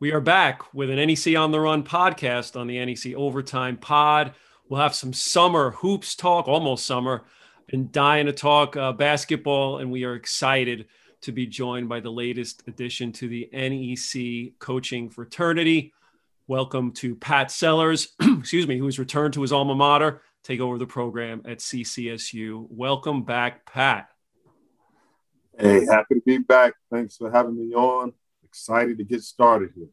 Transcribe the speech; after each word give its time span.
We 0.00 0.12
are 0.12 0.20
back 0.20 0.72
with 0.72 0.88
an 0.88 0.96
NEC 0.96 1.36
on 1.36 1.50
the 1.50 1.60
Run 1.60 1.84
podcast 1.84 2.58
on 2.58 2.66
the 2.66 2.82
NEC 2.82 3.14
Overtime 3.14 3.76
Pod. 3.76 4.32
We'll 4.66 4.80
have 4.80 4.94
some 4.94 5.12
summer 5.12 5.72
hoops 5.72 6.14
talk, 6.14 6.48
almost 6.48 6.86
summer, 6.86 7.24
and 7.68 7.92
dying 7.92 8.24
to 8.24 8.32
talk 8.32 8.78
uh, 8.78 8.92
basketball. 8.92 9.76
And 9.76 9.92
we 9.92 10.04
are 10.04 10.14
excited 10.14 10.86
to 11.20 11.32
be 11.32 11.46
joined 11.46 11.90
by 11.90 12.00
the 12.00 12.10
latest 12.10 12.62
addition 12.66 13.12
to 13.12 13.28
the 13.28 13.50
NEC 13.52 14.58
coaching 14.58 15.10
fraternity. 15.10 15.92
Welcome 16.46 16.92
to 16.92 17.14
Pat 17.14 17.50
Sellers, 17.50 18.14
excuse 18.20 18.66
me, 18.66 18.78
who 18.78 18.86
has 18.86 18.98
returned 18.98 19.34
to 19.34 19.42
his 19.42 19.52
alma 19.52 19.74
mater, 19.74 20.22
take 20.42 20.60
over 20.60 20.78
the 20.78 20.86
program 20.86 21.42
at 21.44 21.58
CCSU. 21.58 22.66
Welcome 22.70 23.24
back, 23.24 23.66
Pat. 23.66 24.08
Hey, 25.58 25.84
happy 25.84 26.14
to 26.14 26.22
be 26.24 26.38
back. 26.38 26.72
Thanks 26.90 27.18
for 27.18 27.30
having 27.30 27.54
me 27.54 27.74
on 27.74 28.14
excited 28.50 28.98
to 28.98 29.04
get 29.04 29.22
started 29.22 29.70
here. 29.74 29.88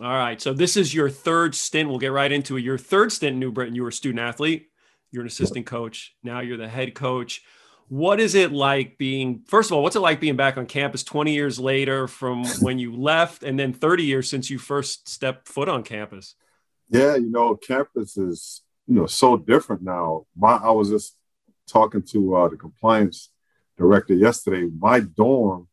All 0.00 0.16
right. 0.16 0.40
So 0.40 0.52
this 0.52 0.76
is 0.76 0.94
your 0.94 1.10
third 1.10 1.54
stint. 1.54 1.88
We'll 1.88 1.98
get 1.98 2.12
right 2.12 2.30
into 2.30 2.56
it. 2.56 2.62
Your 2.62 2.78
third 2.78 3.10
stint 3.10 3.34
in 3.34 3.40
New 3.40 3.50
Britain. 3.50 3.74
You 3.74 3.82
were 3.82 3.88
a 3.88 3.92
student 3.92 4.20
athlete. 4.20 4.68
You're 5.10 5.22
an 5.22 5.28
assistant 5.28 5.66
coach. 5.66 6.14
Now 6.22 6.40
you're 6.40 6.56
the 6.56 6.68
head 6.68 6.94
coach. 6.94 7.42
What 7.88 8.20
is 8.20 8.34
it 8.34 8.52
like 8.52 8.98
being, 8.98 9.42
first 9.46 9.70
of 9.70 9.76
all, 9.76 9.82
what's 9.82 9.96
it 9.96 10.00
like 10.00 10.20
being 10.20 10.36
back 10.36 10.56
on 10.56 10.66
campus 10.66 11.02
20 11.02 11.32
years 11.32 11.58
later 11.58 12.06
from 12.06 12.44
when 12.60 12.78
you 12.78 12.94
left 12.94 13.42
and 13.42 13.58
then 13.58 13.72
30 13.72 14.04
years 14.04 14.30
since 14.30 14.50
you 14.50 14.58
first 14.58 15.08
stepped 15.08 15.48
foot 15.48 15.68
on 15.68 15.82
campus? 15.82 16.34
Yeah, 16.90 17.16
you 17.16 17.30
know, 17.30 17.56
campus 17.56 18.16
is, 18.16 18.62
you 18.86 18.94
know, 18.94 19.06
so 19.06 19.36
different 19.36 19.82
now. 19.82 20.26
My, 20.36 20.56
I 20.56 20.70
was 20.70 20.90
just 20.90 21.16
talking 21.66 22.02
to 22.12 22.36
uh, 22.36 22.48
the 22.48 22.56
compliance 22.56 23.30
director 23.76 24.14
yesterday. 24.14 24.68
My 24.78 25.00
dorm 25.00 25.68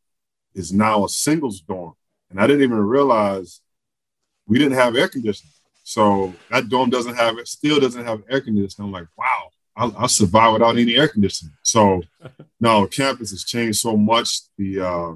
is 0.56 0.74
now 0.74 1.06
a 1.06 1.10
singles 1.10 1.62
dorm. 1.62 1.94
And 2.30 2.40
I 2.40 2.48
didn't 2.48 2.64
even 2.64 2.80
realize 2.80 3.62
we 4.48 4.58
didn't 4.58 4.78
have 4.78 4.96
air 4.96 5.08
conditioning. 5.08 5.52
So 5.84 6.34
that 6.50 6.70
dorm 6.70 6.90
doesn't 6.90 7.16
have 7.16 7.38
it, 7.38 7.48
still 7.48 7.80
doesn't 7.80 8.06
have 8.06 8.24
air 8.30 8.42
conditioning. 8.42 8.88
I'm 8.88 8.92
like, 8.92 9.08
wow, 9.18 9.50
I'll, 9.76 9.96
I'll 9.98 10.08
survive 10.08 10.54
without 10.54 10.78
any 10.78 10.96
air 10.96 11.08
conditioning. 11.08 11.54
So 11.62 12.02
no, 12.60 12.88
campus 12.88 13.32
has 13.32 13.44
changed 13.44 13.80
so 13.80 13.96
much. 13.96 14.40
The 14.58 14.80
uh, 14.82 15.14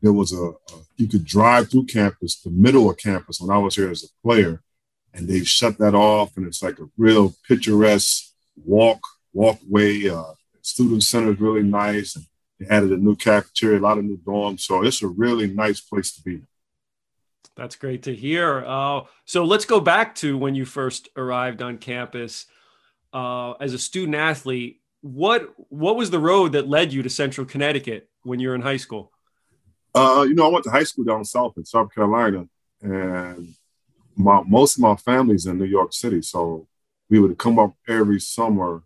there 0.00 0.12
was 0.12 0.32
a, 0.32 0.42
a, 0.42 0.54
you 0.96 1.08
could 1.08 1.24
drive 1.24 1.70
through 1.70 1.86
campus, 1.86 2.40
the 2.40 2.50
middle 2.50 2.88
of 2.90 2.98
campus 2.98 3.40
when 3.40 3.54
I 3.54 3.58
was 3.58 3.76
here 3.76 3.90
as 3.90 4.04
a 4.04 4.26
player, 4.26 4.62
and 5.12 5.28
they 5.28 5.44
shut 5.44 5.78
that 5.78 5.94
off, 5.94 6.36
and 6.36 6.46
it's 6.46 6.62
like 6.62 6.78
a 6.78 6.88
real 6.96 7.34
picturesque 7.46 8.32
walk 8.64 9.00
walkway. 9.32 10.08
Uh, 10.08 10.34
student 10.62 11.02
center 11.02 11.32
is 11.32 11.40
really 11.40 11.62
nice, 11.62 12.16
and 12.16 12.26
they 12.58 12.66
added 12.66 12.92
a 12.92 12.96
new 12.96 13.16
cafeteria, 13.16 13.78
a 13.78 13.80
lot 13.80 13.98
of 13.98 14.04
new 14.04 14.18
dorms. 14.18 14.60
So 14.60 14.82
it's 14.84 15.02
a 15.02 15.08
really 15.08 15.46
nice 15.48 15.80
place 15.80 16.12
to 16.12 16.22
be. 16.22 16.42
That's 17.56 17.76
great 17.76 18.04
to 18.04 18.14
hear. 18.14 18.64
Uh, 18.64 19.02
so 19.24 19.44
let's 19.44 19.64
go 19.64 19.80
back 19.80 20.14
to 20.16 20.38
when 20.38 20.54
you 20.54 20.64
first 20.64 21.08
arrived 21.16 21.60
on 21.60 21.78
campus 21.78 22.46
uh, 23.12 23.52
as 23.52 23.74
a 23.74 23.78
student 23.78 24.14
athlete. 24.14 24.80
What 25.00 25.54
what 25.68 25.96
was 25.96 26.10
the 26.10 26.18
road 26.18 26.52
that 26.52 26.68
led 26.68 26.92
you 26.92 27.02
to 27.02 27.10
Central 27.10 27.46
Connecticut 27.46 28.08
when 28.22 28.40
you 28.40 28.48
were 28.48 28.54
in 28.54 28.62
high 28.62 28.76
school? 28.76 29.12
Uh, 29.94 30.24
you 30.28 30.34
know, 30.34 30.46
I 30.46 30.52
went 30.52 30.64
to 30.64 30.70
high 30.70 30.84
school 30.84 31.04
down 31.04 31.24
south 31.24 31.54
in 31.56 31.64
South 31.64 31.92
Carolina, 31.94 32.46
and 32.82 33.54
my 34.16 34.42
most 34.46 34.76
of 34.76 34.82
my 34.82 34.96
family's 34.96 35.46
in 35.46 35.58
New 35.58 35.64
York 35.64 35.92
City. 35.92 36.22
So 36.22 36.66
we 37.08 37.18
would 37.18 37.38
come 37.38 37.58
up 37.58 37.74
every 37.88 38.20
summer 38.20 38.82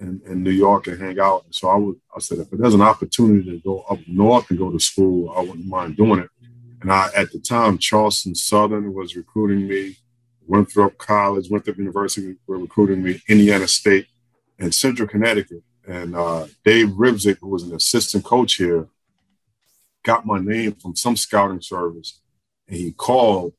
in, 0.00 0.20
in 0.26 0.42
New 0.42 0.50
York 0.50 0.86
and 0.86 1.00
hang 1.00 1.20
out. 1.20 1.44
So 1.50 1.68
I 1.68 1.76
would 1.76 2.00
I 2.14 2.20
said 2.20 2.38
if 2.38 2.50
there's 2.50 2.74
an 2.74 2.80
opportunity 2.80 3.50
to 3.50 3.58
go 3.58 3.82
up 3.82 3.98
north 4.06 4.50
and 4.50 4.58
go 4.58 4.70
to 4.70 4.80
school, 4.80 5.32
I 5.36 5.40
wouldn't 5.40 5.66
mind 5.66 5.96
doing 5.96 6.20
it. 6.20 6.30
And 6.80 6.92
I 6.92 7.10
at 7.16 7.30
the 7.30 7.38
time 7.38 7.78
Charleston 7.78 8.34
Southern 8.34 8.92
was 8.94 9.14
recruiting 9.14 9.68
me, 9.68 9.96
Winthrop 10.46 10.96
College, 10.98 11.48
Winthrop 11.50 11.78
University 11.78 12.36
were 12.46 12.58
recruiting 12.58 13.02
me, 13.02 13.22
Indiana 13.28 13.68
State, 13.68 14.06
and 14.58 14.74
Central 14.74 15.06
Connecticut. 15.06 15.62
And 15.86 16.16
uh, 16.16 16.46
Dave 16.64 16.88
Ribzik, 16.88 17.38
who 17.40 17.48
was 17.48 17.62
an 17.64 17.74
assistant 17.74 18.24
coach 18.24 18.54
here, 18.54 18.88
got 20.02 20.26
my 20.26 20.38
name 20.38 20.72
from 20.72 20.96
some 20.96 21.16
scouting 21.16 21.60
service, 21.60 22.20
and 22.66 22.76
he 22.76 22.92
called. 22.92 23.52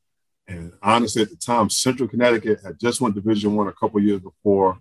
And 0.47 0.73
honestly, 0.81 1.21
at 1.21 1.29
the 1.29 1.35
time, 1.35 1.69
Central 1.69 2.09
Connecticut 2.09 2.59
had 2.63 2.79
just 2.79 2.99
went 2.99 3.15
Division 3.15 3.55
One 3.55 3.67
a 3.67 3.73
couple 3.73 4.01
years 4.01 4.21
before 4.21 4.79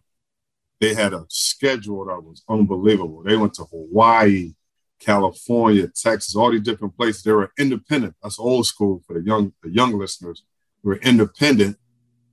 they 0.80 0.94
had 0.94 1.12
a 1.12 1.26
schedule 1.28 2.06
that 2.06 2.22
was 2.22 2.42
unbelievable. 2.48 3.22
They 3.22 3.36
went 3.36 3.54
to 3.54 3.64
Hawaii, 3.64 4.54
California, 4.98 5.88
Texas, 5.88 6.34
all 6.34 6.50
these 6.50 6.62
different 6.62 6.96
places. 6.96 7.22
They 7.22 7.32
were 7.32 7.52
independent. 7.58 8.14
That's 8.22 8.38
old 8.38 8.66
school 8.66 9.02
for 9.06 9.14
the 9.14 9.24
young 9.24 9.52
the 9.62 9.70
young 9.70 9.98
listeners. 9.98 10.42
They 10.82 10.88
were 10.88 10.96
independent. 10.96 11.76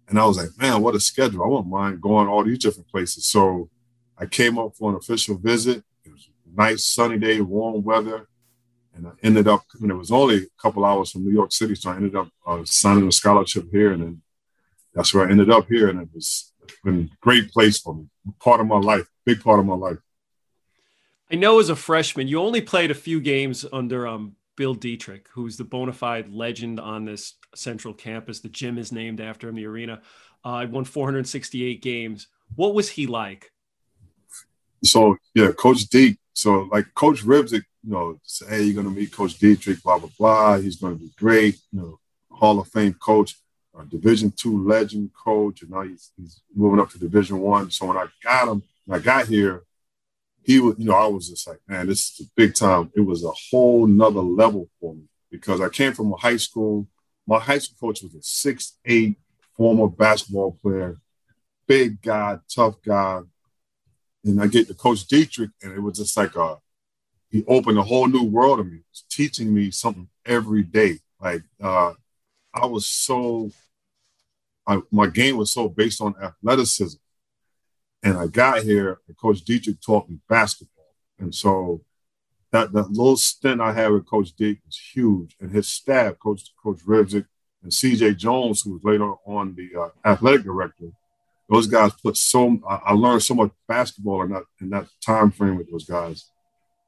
And 0.07 0.17
I 0.17 0.25
was 0.25 0.37
like, 0.37 0.49
man, 0.57 0.81
what 0.81 0.95
a 0.95 0.99
schedule. 1.01 1.43
I 1.43 1.47
wouldn't 1.47 1.67
mind 1.67 2.01
going 2.01 2.29
all 2.29 2.43
these 2.43 2.59
different 2.59 2.89
places. 2.89 3.25
So 3.25 3.69
I 4.17 4.25
came 4.25 4.57
up 4.57 4.75
for 4.75 4.89
an 4.89 4.95
official 4.95 5.37
visit. 5.37 5.83
It 6.05 6.13
was 6.13 6.29
a 6.45 6.61
nice 6.61 6.87
sunny 6.87 7.17
day, 7.17 7.41
warm 7.41 7.83
weather. 7.83 8.29
And 8.95 9.07
I 9.07 9.11
ended 9.21 9.49
up, 9.49 9.65
and 9.81 9.91
it 9.91 9.95
was 9.95 10.11
only 10.11 10.37
a 10.37 10.61
couple 10.61 10.85
hours 10.85 11.11
from 11.11 11.25
New 11.25 11.33
York 11.33 11.51
City. 11.51 11.75
So 11.75 11.91
I 11.91 11.97
ended 11.97 12.15
up 12.15 12.29
uh, 12.47 12.61
signing 12.63 13.07
a 13.07 13.11
scholarship 13.11 13.65
here. 13.69 13.91
And 13.91 14.01
then 14.01 14.21
that's 14.93 15.13
where 15.13 15.27
I 15.27 15.31
ended 15.31 15.51
up 15.51 15.67
here. 15.67 15.89
And 15.89 16.01
it 16.01 16.09
was 16.13 16.53
been 16.83 17.09
a 17.11 17.17
great 17.21 17.51
place 17.51 17.79
for 17.79 17.95
me, 17.95 18.05
part 18.39 18.61
of 18.61 18.67
my 18.67 18.79
life, 18.79 19.07
big 19.25 19.41
part 19.41 19.59
of 19.59 19.65
my 19.65 19.75
life. 19.75 19.97
I 21.31 21.35
know 21.35 21.59
as 21.59 21.69
a 21.69 21.75
freshman, 21.75 22.27
you 22.27 22.39
only 22.39 22.61
played 22.61 22.91
a 22.91 22.95
few 22.95 23.19
games 23.19 23.65
under 23.73 24.07
um, 24.07 24.35
Bill 24.55 24.75
Detrick, 24.75 25.27
who's 25.31 25.57
the 25.57 25.63
bona 25.63 25.93
fide 25.93 26.31
legend 26.31 26.79
on 26.79 27.05
this 27.05 27.33
central 27.53 27.93
campus. 27.93 28.39
The 28.39 28.49
gym 28.49 28.77
is 28.77 28.91
named 28.91 29.19
after 29.19 29.49
him, 29.49 29.55
the 29.55 29.65
arena. 29.65 30.01
Uh, 30.45 30.49
I 30.49 30.65
won 30.65 30.85
468 30.85 31.81
games. 31.81 32.27
What 32.55 32.73
was 32.73 32.89
he 32.89 33.07
like? 33.07 33.51
So, 34.83 35.17
yeah, 35.33 35.51
Coach 35.51 35.89
Detrick. 35.89 36.17
So, 36.33 36.69
like 36.71 36.93
Coach 36.93 37.23
Ribzik, 37.23 37.63
you 37.83 37.91
know, 37.91 38.19
say, 38.23 38.47
hey, 38.47 38.63
you're 38.63 38.81
going 38.81 38.93
to 38.93 38.99
meet 38.99 39.11
Coach 39.11 39.39
Detrick, 39.39 39.81
blah, 39.81 39.97
blah, 39.97 40.09
blah. 40.19 40.57
He's 40.59 40.75
going 40.75 40.93
to 40.93 40.99
be 40.99 41.11
great, 41.17 41.55
you 41.71 41.81
know, 41.81 41.99
Hall 42.31 42.59
of 42.59 42.67
Fame 42.67 42.93
coach 42.93 43.35
a 43.79 43.85
Division 43.85 44.31
two 44.31 44.65
legend 44.67 45.11
coach, 45.13 45.61
and 45.61 45.71
now 45.71 45.81
he's, 45.81 46.11
he's 46.17 46.41
moving 46.55 46.79
up 46.79 46.89
to 46.91 46.99
Division 46.99 47.39
one. 47.39 47.69
So 47.71 47.85
when 47.85 47.97
I 47.97 48.05
got 48.23 48.47
him, 48.47 48.63
when 48.85 48.99
I 48.99 49.03
got 49.03 49.27
here, 49.27 49.63
he 50.43 50.59
was, 50.59 50.75
you 50.77 50.85
know, 50.85 50.93
I 50.93 51.07
was 51.07 51.29
just 51.29 51.47
like, 51.47 51.59
man, 51.67 51.87
this 51.87 52.11
is 52.11 52.25
a 52.25 52.29
big 52.35 52.55
time. 52.55 52.91
It 52.95 53.01
was 53.01 53.23
a 53.23 53.31
whole 53.49 53.85
nother 53.85 54.21
level 54.21 54.69
for 54.79 54.95
me 54.95 55.03
because 55.29 55.59
I 55.59 55.69
came 55.69 55.93
from 55.93 56.13
a 56.13 56.17
high 56.17 56.37
school. 56.37 56.87
My 57.25 57.39
high 57.39 57.57
school 57.59 57.89
coach 57.89 58.01
was 58.01 58.15
a 58.15 58.21
six 58.21 58.77
eight 58.85 59.17
former 59.57 59.87
basketball 59.87 60.57
player, 60.61 60.97
big 61.67 62.01
guy, 62.01 62.39
tough 62.53 62.81
guy. 62.81 63.21
And 64.23 64.41
I 64.41 64.47
get 64.47 64.67
to 64.67 64.73
Coach 64.73 65.07
Detrick, 65.07 65.51
and 65.61 65.73
it 65.73 65.81
was 65.81 65.97
just 65.97 66.15
like 66.15 66.35
a 66.35 66.57
he 67.29 67.43
opened 67.45 67.77
a 67.77 67.83
whole 67.83 68.07
new 68.07 68.23
world 68.23 68.59
to 68.59 68.63
me. 68.63 68.79
Teaching 69.09 69.53
me 69.53 69.71
something 69.71 70.07
every 70.25 70.63
day. 70.63 70.99
Like 71.19 71.43
uh, 71.61 71.93
I 72.53 72.65
was 72.65 72.87
so 72.87 73.51
I, 74.67 74.81
my 74.91 75.07
game 75.07 75.37
was 75.37 75.51
so 75.51 75.69
based 75.69 76.01
on 76.01 76.13
athleticism. 76.21 76.97
And 78.03 78.17
I 78.17 78.27
got 78.27 78.63
here, 78.63 78.99
and 79.07 79.17
Coach 79.17 79.43
Detrick 79.43 79.81
taught 79.81 80.09
me 80.09 80.17
basketball. 80.29 80.93
And 81.19 81.33
so 81.33 81.81
that, 82.51 82.71
that 82.73 82.91
little 82.91 83.17
stint 83.17 83.61
I 83.61 83.73
had 83.73 83.91
with 83.91 84.05
Coach 84.05 84.35
Detrick 84.35 84.65
was 84.65 84.79
huge. 84.93 85.35
And 85.39 85.51
his 85.51 85.67
staff, 85.67 86.19
Coach 86.19 86.51
Coach 86.61 86.79
Ribzik 86.85 87.25
and 87.63 87.71
CJ 87.71 88.17
Jones, 88.17 88.61
who 88.61 88.73
was 88.73 88.83
later 88.83 89.13
on 89.25 89.55
the 89.55 89.79
uh, 89.79 89.89
athletic 90.05 90.43
director, 90.43 90.91
those 91.49 91.67
guys 91.67 91.93
put 92.03 92.17
so 92.17 92.59
I, 92.67 92.93
learned 92.93 93.23
so 93.23 93.33
much 93.33 93.51
basketball 93.67 94.23
in 94.23 94.31
that 94.31 94.43
in 94.59 94.69
that 94.71 94.87
time 95.01 95.31
frame 95.31 95.57
with 95.57 95.71
those 95.71 95.85
guys. 95.85 96.29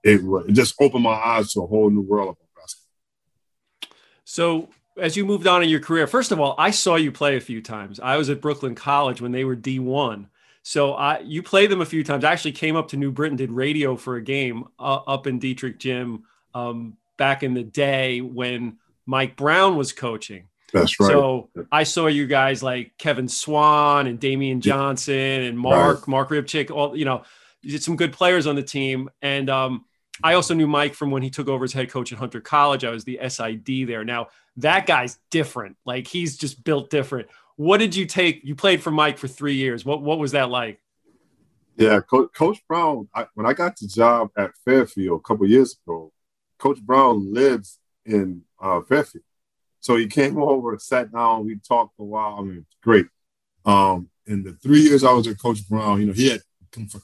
It, 0.03 0.22
it 0.47 0.53
just 0.53 0.75
opened 0.81 1.03
my 1.03 1.13
eyes 1.13 1.53
to 1.53 1.62
a 1.62 1.68
whole 1.68 1.89
new 1.89 2.01
world 2.01 2.29
about 2.29 2.62
basketball. 2.62 3.97
So 4.25 4.69
as 5.00 5.18
you 5.18 5.26
moved 5.26 5.48
on 5.48 5.64
in 5.64 5.69
your 5.69 5.80
career, 5.80 6.07
first 6.07 6.31
of 6.31 6.40
all, 6.40 6.56
I 6.57 6.72
saw 6.72 6.96
you 6.96 7.12
play 7.12 7.38
a 7.38 7.42
few 7.42 7.62
times. 7.62 8.00
I 8.00 8.18
was 8.18 8.30
at 8.30 8.42
Brooklyn 8.42 8.75
College 8.75 9.22
when 9.22 9.31
they 9.31 9.44
were 9.44 9.56
D1. 9.56 10.28
So 10.63 10.94
I, 10.94 11.19
you 11.19 11.42
played 11.42 11.72
them 11.72 11.81
a 11.81 11.86
few 11.86 12.04
times. 12.04 12.24
I 12.24 12.31
actually 12.31 12.51
came 12.51 12.75
up 12.75 12.90
to 12.90 12.98
New 12.98 13.12
Britain, 13.12 13.38
did 13.38 13.51
radio 13.51 13.96
for 13.96 14.18
a 14.18 14.22
game 14.22 14.66
uh, 14.78 15.00
up 15.07 15.25
in 15.25 15.40
Detrick 15.40 15.80
Gym 15.80 16.24
um, 16.54 16.98
back 17.18 17.44
in 17.44 17.54
the 17.54 17.63
day 17.63 18.22
when 18.22 18.78
Mike 19.06 19.36
Brown 19.36 19.78
was 19.78 19.94
coaching. 19.94 20.48
That's 20.74 21.00
right. 21.00 21.10
So 21.10 21.50
I 21.72 21.84
saw 21.84 22.07
you 22.07 22.28
guys 22.28 22.62
like 22.62 22.98
Kevin 22.98 23.28
Swan 23.28 24.06
and 24.07 24.19
Damian 24.19 24.62
Johnson 24.62 25.16
and 25.16 25.57
Mark, 25.57 26.00
right. 26.00 26.07
Mark 26.07 26.30
Ribchick, 26.30 26.69
all, 26.69 26.95
you 26.95 27.06
know, 27.06 27.24
you 27.62 27.72
did 27.72 27.84
some 27.84 27.95
good 27.95 28.13
players 28.13 28.45
on 28.45 28.56
the 28.56 28.63
team. 28.63 29.10
And 29.22 29.50
um, 29.50 29.86
I 30.24 30.34
also 30.34 30.54
knew 30.54 30.68
Mike 30.68 30.94
from 30.94 31.12
when 31.12 31.24
he 31.24 31.30
took 31.30 31.48
over 31.48 31.66
as 31.66 31.74
head 31.74 31.90
coach 31.90 32.12
at 32.12 32.19
Hunter 32.19 32.42
College. 32.42 32.84
I 32.84 32.92
was 32.92 33.04
the 33.04 33.19
SID 33.28 33.88
there. 33.88 34.04
Now, 34.04 34.28
that 34.61 34.85
guy's 34.85 35.17
different. 35.29 35.77
Like 35.85 36.07
he's 36.07 36.38
just 36.38 36.63
built 36.63 36.89
different. 36.89 37.27
What 37.56 37.77
did 37.77 37.95
you 37.95 38.06
take? 38.06 38.41
You 38.44 38.56
played 38.56 38.81
for 38.81 38.91
Mike 38.91 39.17
for 39.17 39.27
three 39.27 39.56
years. 39.56 39.83
What 39.85 40.01
what 40.01 40.19
was 40.19 40.31
that 40.31 40.50
like? 40.50 40.79
Yeah, 41.75 42.01
Coach, 42.01 42.61
Brown. 42.67 43.07
I, 43.15 43.27
when 43.35 43.45
I 43.45 43.53
got 43.53 43.77
the 43.77 43.88
job 43.88 44.31
at 44.38 44.51
Fairfield 44.65 45.21
a 45.21 45.23
couple 45.23 45.47
years 45.47 45.77
ago, 45.85 46.11
Coach 46.57 46.81
Brown 46.81 47.33
lives 47.33 47.79
in 48.06 48.41
uh, 48.61 48.81
Fairfield, 48.81 49.23
So 49.79 49.95
he 49.95 50.07
came 50.07 50.38
over, 50.38 50.77
sat 50.77 51.13
down, 51.13 51.45
we 51.45 51.57
talked 51.57 51.95
for 51.95 52.03
a 52.03 52.06
while. 52.06 52.35
I 52.38 52.41
mean, 52.41 52.65
great. 52.83 53.06
Um, 53.65 54.09
in 54.27 54.44
the 54.44 54.53
three 54.61 54.81
years 54.81 55.06
I 55.06 55.13
was 55.13 55.25
at 55.27 55.39
Coach 55.39 55.67
Brown, 55.69 56.01
you 56.01 56.07
know, 56.07 56.13
he 56.13 56.29
had 56.29 56.41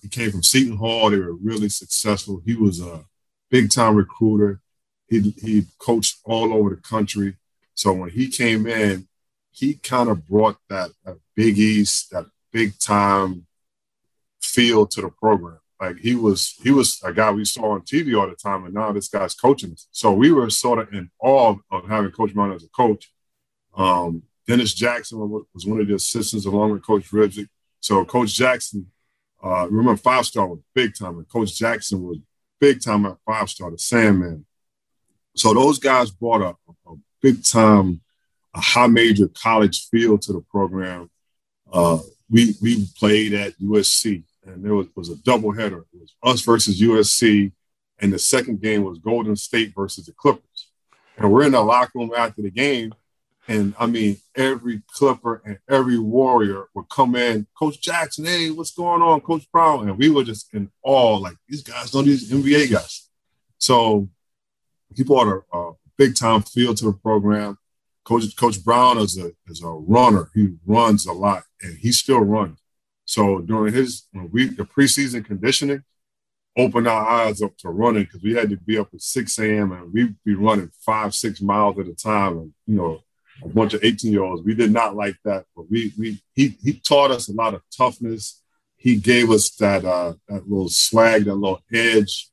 he 0.02 0.10
came 0.10 0.32
from 0.32 0.44
Seton 0.44 0.78
Hall. 0.78 1.10
They 1.10 1.20
were 1.20 1.36
really 1.36 1.70
successful. 1.70 2.42
He 2.46 2.56
was 2.56 2.82
a 2.82 3.06
big 3.50 3.72
time 3.72 3.96
recruiter. 3.96 4.62
He 5.08 5.34
he 5.42 5.66
coached 5.80 6.20
all 6.26 6.54
over 6.54 6.70
the 6.72 6.82
country. 6.82 7.38
So 7.76 7.94
when 7.94 8.10
he 8.10 8.30
came 8.30 8.66
in, 8.66 9.08
he 9.52 9.76
kind 9.76 10.10
of 10.10 10.28
brought 10.28 10.58
that, 10.70 10.92
that 11.04 11.18
Big 11.36 11.58
East, 11.58 12.12
that 12.12 12.26
big 12.52 12.80
time 12.80 13.46
feel 14.42 14.88
to 14.88 15.02
the 15.02 15.10
program. 15.10 15.60
Like 15.80 15.98
he 15.98 16.16
was, 16.16 16.56
he 16.64 16.72
was 16.72 17.02
a 17.04 17.14
guy 17.14 17.32
we 17.32 17.46
saw 17.46 17.72
on 17.72 17.82
TV 17.82 18.18
all 18.20 18.30
the 18.30 18.36
time, 18.36 18.66
and 18.66 18.74
now 18.74 18.92
this 18.92 19.10
guy's 19.10 19.34
coaching 19.34 19.74
us. 19.74 19.88
So 19.92 20.14
we 20.14 20.32
were 20.32 20.50
sort 20.50 20.80
of 20.80 20.94
in 20.94 21.10
awe 21.20 21.56
of 21.70 21.88
having 21.88 22.12
Coach 22.12 22.34
Brown 22.34 22.54
as 22.54 22.64
a 22.64 22.70
coach. 22.70 23.12
Um, 23.76 24.24
Dennis 24.48 24.74
Jackson 24.74 25.20
was 25.54 25.66
one 25.66 25.82
of 25.82 25.88
the 25.88 25.96
assistants 25.96 26.46
along 26.46 26.72
with 26.72 26.86
Coach 26.86 27.10
Ribzik. 27.12 27.50
So 27.82 28.06
Coach 28.06 28.34
Jackson, 28.34 28.88
uh, 29.44 29.68
remember 29.70 29.98
five 29.98 30.26
star 30.26 30.48
was 30.48 30.60
big 30.74 30.96
time, 30.96 31.18
and 31.18 31.28
Coach 31.28 31.56
Jackson 31.56 32.02
was 32.02 32.18
big 32.60 32.82
time 32.82 33.06
at 33.06 33.18
five 33.26 33.50
star, 33.50 33.72
the 33.72 33.78
Sandman. 33.78 34.46
So 35.36 35.54
those 35.54 35.80
guys 35.80 36.12
brought 36.12 36.42
a, 36.42 36.56
a 36.90 36.96
big 37.26 37.44
time, 37.44 38.02
a 38.54 38.62
high 38.62 38.86
major 38.86 39.28
college 39.28 39.88
feel 39.90 40.16
to 40.16 40.32
the 40.32 40.42
program. 40.42 41.10
Uh, 41.74 41.98
we 42.30 42.54
we 42.62 42.86
played 43.00 43.34
at 43.34 43.58
USC, 43.60 44.24
and 44.46 44.64
there 44.64 44.76
was, 44.76 44.86
was 44.96 45.10
a 45.10 45.16
doubleheader. 45.16 45.82
It 45.92 46.02
was 46.02 46.14
us 46.22 46.42
versus 46.42 46.80
USC, 46.80 47.52
and 47.98 48.14
the 48.14 48.20
second 48.20 48.62
game 48.62 48.84
was 48.84 49.00
Golden 49.00 49.36
State 49.36 49.74
versus 49.76 50.06
the 50.06 50.12
Clippers. 50.12 50.70
And 51.18 51.34
we're 51.34 51.48
in 51.48 51.54
the 51.54 51.62
locker 51.62 51.98
room 51.98 52.12
after 52.16 52.44
the 52.44 52.52
game, 52.52 52.94
and 53.48 53.74
I 53.80 53.88
mean, 53.88 54.18
every 54.36 54.84
Clipper 54.92 55.42
and 55.44 55.58
every 55.68 55.98
Warrior 55.98 56.66
would 56.76 56.90
come 56.90 57.16
in, 57.16 57.48
Coach 57.58 57.82
Jackson, 57.82 58.26
hey, 58.26 58.52
what's 58.52 58.72
going 58.72 59.02
on, 59.02 59.22
Coach 59.22 59.52
Brown? 59.52 59.90
And 59.90 59.98
we 59.98 60.12
were 60.12 60.24
just 60.24 60.54
in 60.54 60.70
awe, 60.84 61.18
like 61.18 61.38
these 61.50 61.64
guys 61.64 61.92
know 61.92 62.04
these 62.04 62.32
NBA 62.32 62.72
guys. 62.72 63.10
So 63.58 64.10
he 64.94 65.04
brought 65.04 65.28
a, 65.28 65.58
a 65.58 65.74
big 65.98 66.16
time 66.16 66.42
feel 66.42 66.74
to 66.76 66.86
the 66.86 66.94
program. 66.94 67.58
Coach 68.04 68.36
Coach 68.36 68.64
Brown 68.64 69.00
is 69.00 69.18
a 69.18 69.32
is 69.48 69.64
a 69.64 69.70
runner. 69.70 70.30
He 70.34 70.56
runs 70.66 71.06
a 71.06 71.14
lot, 71.14 71.44
and 71.62 71.78
he 71.78 71.92
still 71.92 72.22
runs. 72.22 72.60
So 73.06 73.40
during 73.40 73.74
his 73.74 74.08
week, 74.32 74.58
the 74.58 74.64
preseason 74.64 75.26
conditioning 75.26 75.84
opened 76.58 76.88
our 76.88 77.06
eyes 77.08 77.42
up 77.42 77.58
to 77.58 77.70
running 77.70 78.04
because 78.04 78.22
we 78.22 78.34
had 78.34 78.50
to 78.50 78.58
be 78.58 78.78
up 78.78 78.90
at 78.94 79.02
6 79.02 79.40
a.m. 79.40 79.72
and 79.72 79.94
we'd 79.94 80.16
be 80.24 80.36
running 80.36 80.72
five, 80.86 81.14
six 81.14 81.42
miles 81.42 81.78
at 81.80 81.88
a 81.88 81.94
time. 81.94 82.38
And, 82.38 82.54
you 82.66 82.76
know, 82.76 83.02
a 83.44 83.50
bunch 83.50 83.74
of 83.74 83.84
18 83.84 84.12
year 84.12 84.24
olds. 84.24 84.44
We 84.44 84.56
did 84.56 84.72
not 84.72 84.96
like 84.96 85.18
that, 85.26 85.46
but 85.56 85.70
we, 85.70 85.94
we, 85.98 86.22
he, 86.34 86.58
he 86.64 86.80
taught 86.80 87.12
us 87.12 87.28
a 87.28 87.34
lot 87.34 87.54
of 87.54 87.62
toughness. 87.76 88.42
He 88.78 88.96
gave 88.96 89.30
us 89.30 89.50
that, 89.58 89.84
uh, 89.84 90.14
that 90.30 90.48
little 90.48 90.70
swag, 90.70 91.26
that 91.26 91.36
little 91.36 91.62
edge 91.74 92.30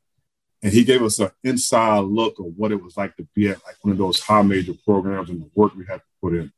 and 0.62 0.72
he 0.72 0.84
gave 0.84 1.02
us 1.02 1.18
an 1.18 1.30
inside 1.42 2.00
look 2.00 2.38
of 2.38 2.46
what 2.56 2.72
it 2.72 2.82
was 2.82 2.96
like 2.96 3.16
to 3.16 3.26
be 3.34 3.48
at 3.48 3.64
like 3.64 3.76
one 3.82 3.92
of 3.92 3.98
those 3.98 4.20
high 4.20 4.42
major 4.42 4.74
programs 4.84 5.28
and 5.28 5.42
the 5.42 5.50
work 5.54 5.74
we 5.74 5.84
had 5.86 5.96
to 5.96 6.02
put 6.20 6.34
in. 6.34 6.52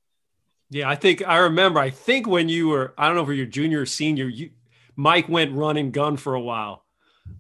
Yeah, 0.70 0.88
I 0.88 0.94
think 0.94 1.26
I 1.26 1.38
remember. 1.38 1.80
I 1.80 1.90
think 1.90 2.26
when 2.26 2.48
you 2.48 2.68
were, 2.68 2.94
I 2.98 3.06
don't 3.06 3.16
know 3.16 3.22
if 3.22 3.36
you're 3.36 3.46
junior 3.46 3.82
or 3.82 3.86
senior, 3.86 4.26
you 4.26 4.50
Mike 4.96 5.28
went 5.28 5.54
run 5.54 5.76
and 5.76 5.92
gun 5.92 6.16
for 6.16 6.34
a 6.34 6.40
while. 6.40 6.84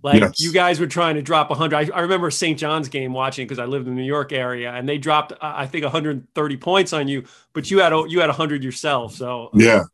Like 0.02 0.20
yes. 0.20 0.40
you 0.40 0.52
guys 0.52 0.80
were 0.80 0.86
trying 0.86 1.16
to 1.16 1.22
drop 1.22 1.50
100. 1.50 1.74
I, 1.74 1.96
I 1.96 2.00
remember 2.00 2.30
St. 2.30 2.58
John's 2.58 2.88
game 2.88 3.12
watching 3.12 3.46
because 3.46 3.58
I 3.58 3.64
lived 3.64 3.86
in 3.86 3.94
the 3.94 4.00
New 4.00 4.06
York 4.06 4.32
area, 4.32 4.70
and 4.72 4.88
they 4.88 4.98
dropped 4.98 5.32
I 5.40 5.66
think 5.66 5.84
130 5.84 6.56
points 6.56 6.92
on 6.92 7.08
you, 7.08 7.24
but 7.52 7.70
you 7.70 7.80
had 7.80 7.92
you 8.08 8.20
had 8.20 8.28
100 8.28 8.64
yourself. 8.64 9.14
So 9.14 9.50
yeah, 9.54 9.84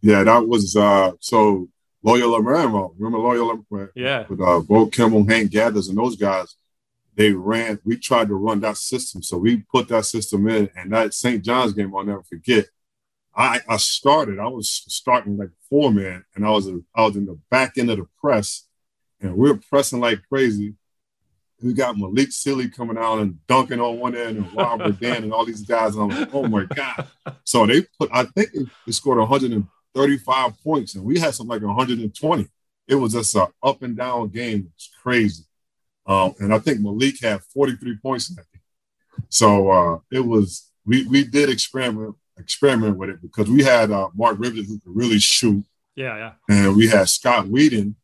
yeah, 0.00 0.24
that 0.24 0.46
was 0.46 0.76
uh 0.76 1.12
so 1.20 1.68
Loyola 2.02 2.40
Marymount. 2.40 2.94
Remember 2.98 3.18
Loyola? 3.18 3.58
Yeah. 3.94 4.26
With 4.28 4.40
uh, 4.40 4.60
Bo 4.60 4.86
Kimble, 4.86 5.26
Hank 5.26 5.50
Gathers, 5.50 5.88
and 5.88 5.98
those 5.98 6.16
guys, 6.16 6.56
they 7.14 7.32
ran. 7.32 7.80
We 7.84 7.96
tried 7.96 8.28
to 8.28 8.34
run 8.34 8.60
that 8.60 8.76
system, 8.76 9.22
so 9.22 9.38
we 9.38 9.58
put 9.72 9.88
that 9.88 10.06
system 10.06 10.48
in. 10.48 10.70
And 10.76 10.92
that 10.92 11.14
St. 11.14 11.44
John's 11.44 11.72
game, 11.72 11.94
I'll 11.94 12.04
never 12.04 12.22
forget. 12.22 12.66
I, 13.34 13.60
I 13.68 13.76
started. 13.76 14.38
I 14.38 14.48
was 14.48 14.68
starting 14.88 15.36
like 15.36 15.50
four 15.68 15.92
man, 15.92 16.24
and 16.34 16.44
I 16.46 16.50
was 16.50 16.68
I 16.94 17.04
was 17.04 17.16
in 17.16 17.26
the 17.26 17.38
back 17.50 17.76
end 17.76 17.90
of 17.90 17.98
the 17.98 18.06
press, 18.20 18.66
and 19.20 19.36
we 19.36 19.50
were 19.50 19.60
pressing 19.68 20.00
like 20.00 20.20
crazy. 20.28 20.74
We 21.60 21.72
got 21.72 21.98
Malik 21.98 22.30
Sealy 22.30 22.68
coming 22.68 22.96
out 22.96 23.18
and 23.18 23.44
dunking 23.48 23.80
on 23.80 23.98
one 23.98 24.16
end, 24.16 24.38
and 24.38 24.54
Robert 24.54 25.00
Dan 25.00 25.24
and 25.24 25.32
all 25.32 25.44
these 25.44 25.62
guys. 25.62 25.96
And 25.96 26.04
I'm 26.04 26.20
like, 26.20 26.34
oh 26.34 26.46
my 26.46 26.64
god! 26.64 27.08
So 27.44 27.64
they 27.66 27.82
put. 27.98 28.10
I 28.12 28.24
think 28.24 28.50
they 28.86 28.92
scored 28.92 29.18
100 29.18 29.64
35 29.98 30.62
points, 30.62 30.94
and 30.94 31.04
we 31.04 31.18
had 31.18 31.34
something 31.34 31.50
like 31.50 31.62
120. 31.62 32.46
It 32.86 32.94
was 32.94 33.14
just 33.14 33.34
an 33.34 33.48
up 33.62 33.82
and 33.82 33.96
down 33.96 34.28
game. 34.28 34.70
It's 34.76 34.90
crazy. 35.02 35.42
Um, 36.06 36.34
and 36.38 36.54
I 36.54 36.58
think 36.60 36.80
Malik 36.80 37.20
had 37.20 37.42
43 37.42 37.98
points 38.00 38.30
in 38.30 38.36
that 38.36 38.46
game. 38.52 38.62
So 39.28 39.70
uh, 39.70 39.98
it 40.12 40.20
was 40.20 40.70
we 40.86 41.04
we 41.08 41.24
did 41.24 41.50
experiment 41.50 42.14
experiment 42.38 42.96
with 42.96 43.10
it 43.10 43.20
because 43.20 43.50
we 43.50 43.64
had 43.64 43.90
uh, 43.90 44.08
Mark 44.14 44.38
Rivers 44.38 44.68
who 44.68 44.78
could 44.78 44.94
really 44.94 45.18
shoot. 45.18 45.64
Yeah, 45.96 46.16
yeah. 46.16 46.32
And 46.48 46.76
we 46.76 46.86
had 46.86 47.08
Scott 47.08 47.48
Whedon, 47.48 47.96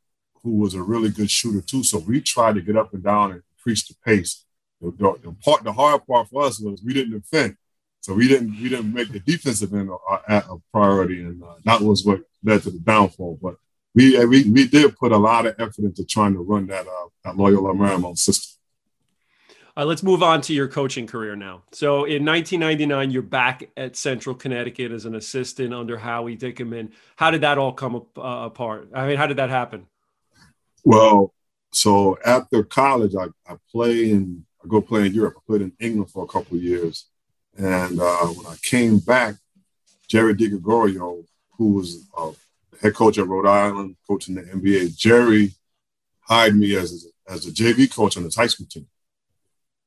who 0.42 0.56
was 0.56 0.74
a 0.74 0.82
really 0.82 1.10
good 1.10 1.30
shooter 1.30 1.60
too. 1.60 1.84
So 1.84 1.98
we 1.98 2.20
tried 2.20 2.56
to 2.56 2.60
get 2.60 2.76
up 2.76 2.92
and 2.92 3.04
down 3.04 3.30
and 3.30 3.42
increase 3.56 3.86
the 3.86 3.94
pace. 4.04 4.44
The, 4.80 4.90
the, 4.90 5.14
the 5.22 5.32
part, 5.44 5.62
the 5.62 5.72
hard 5.72 6.04
part 6.06 6.28
for 6.28 6.42
us 6.42 6.58
was 6.58 6.82
we 6.82 6.92
didn't 6.92 7.12
defend. 7.12 7.56
So 8.04 8.12
we 8.12 8.28
didn't 8.28 8.50
we 8.60 8.68
didn't 8.68 8.92
make 8.92 9.10
the 9.10 9.18
defensive 9.18 9.72
end 9.72 9.88
a, 9.88 10.34
a 10.36 10.56
priority, 10.70 11.22
and 11.22 11.42
uh, 11.42 11.54
that 11.64 11.80
was 11.80 12.04
what 12.04 12.20
led 12.42 12.62
to 12.64 12.70
the 12.70 12.78
downfall. 12.78 13.38
But 13.40 13.56
we 13.94 14.22
we 14.26 14.44
we 14.44 14.68
did 14.68 14.94
put 14.98 15.10
a 15.10 15.16
lot 15.16 15.46
of 15.46 15.54
effort 15.58 15.78
into 15.78 16.04
trying 16.04 16.34
to 16.34 16.40
run 16.40 16.66
that 16.66 16.86
uh, 16.86 17.06
that 17.24 17.38
Loyola 17.38 17.72
Marymount 17.72 18.18
system. 18.18 18.60
Let's 19.74 20.02
move 20.02 20.22
on 20.22 20.42
to 20.42 20.52
your 20.52 20.68
coaching 20.68 21.06
career 21.06 21.34
now. 21.34 21.62
So 21.72 22.04
in 22.04 22.26
1999, 22.26 23.10
you're 23.10 23.22
back 23.22 23.70
at 23.74 23.96
Central 23.96 24.34
Connecticut 24.34 24.92
as 24.92 25.06
an 25.06 25.14
assistant 25.14 25.72
under 25.72 25.96
Howie 25.96 26.36
Dickerman. 26.36 26.90
How 27.16 27.30
did 27.30 27.40
that 27.40 27.56
all 27.56 27.72
come 27.72 27.96
up, 27.96 28.18
uh, 28.18 28.44
apart? 28.44 28.90
I 28.94 29.06
mean, 29.06 29.16
how 29.16 29.26
did 29.26 29.38
that 29.38 29.48
happen? 29.48 29.86
Well, 30.84 31.32
so 31.72 32.18
after 32.22 32.64
college, 32.64 33.14
I, 33.18 33.28
I 33.50 33.56
play 33.72 34.10
in 34.10 34.44
I 34.62 34.68
go 34.68 34.82
play 34.82 35.06
in 35.06 35.14
Europe. 35.14 35.36
I 35.38 35.40
played 35.46 35.62
in 35.62 35.72
England 35.80 36.10
for 36.10 36.22
a 36.22 36.28
couple 36.28 36.58
of 36.58 36.62
years. 36.62 37.06
And 37.56 38.00
uh, 38.00 38.26
when 38.26 38.46
I 38.46 38.56
came 38.62 38.98
back, 38.98 39.36
Jerry 40.08 40.34
DeGregorio, 40.34 41.24
who 41.56 41.72
was 41.74 42.06
uh, 42.16 42.32
head 42.82 42.94
coach 42.94 43.18
at 43.18 43.26
Rhode 43.26 43.46
Island, 43.46 43.96
coaching 44.06 44.34
the 44.34 44.42
NBA, 44.42 44.96
Jerry 44.96 45.52
hired 46.20 46.56
me 46.56 46.76
as 46.76 47.06
as 47.28 47.46
a 47.46 47.50
JV 47.50 47.92
coach 47.94 48.16
on 48.16 48.24
his 48.24 48.36
high 48.36 48.46
school 48.46 48.66
team. 48.68 48.86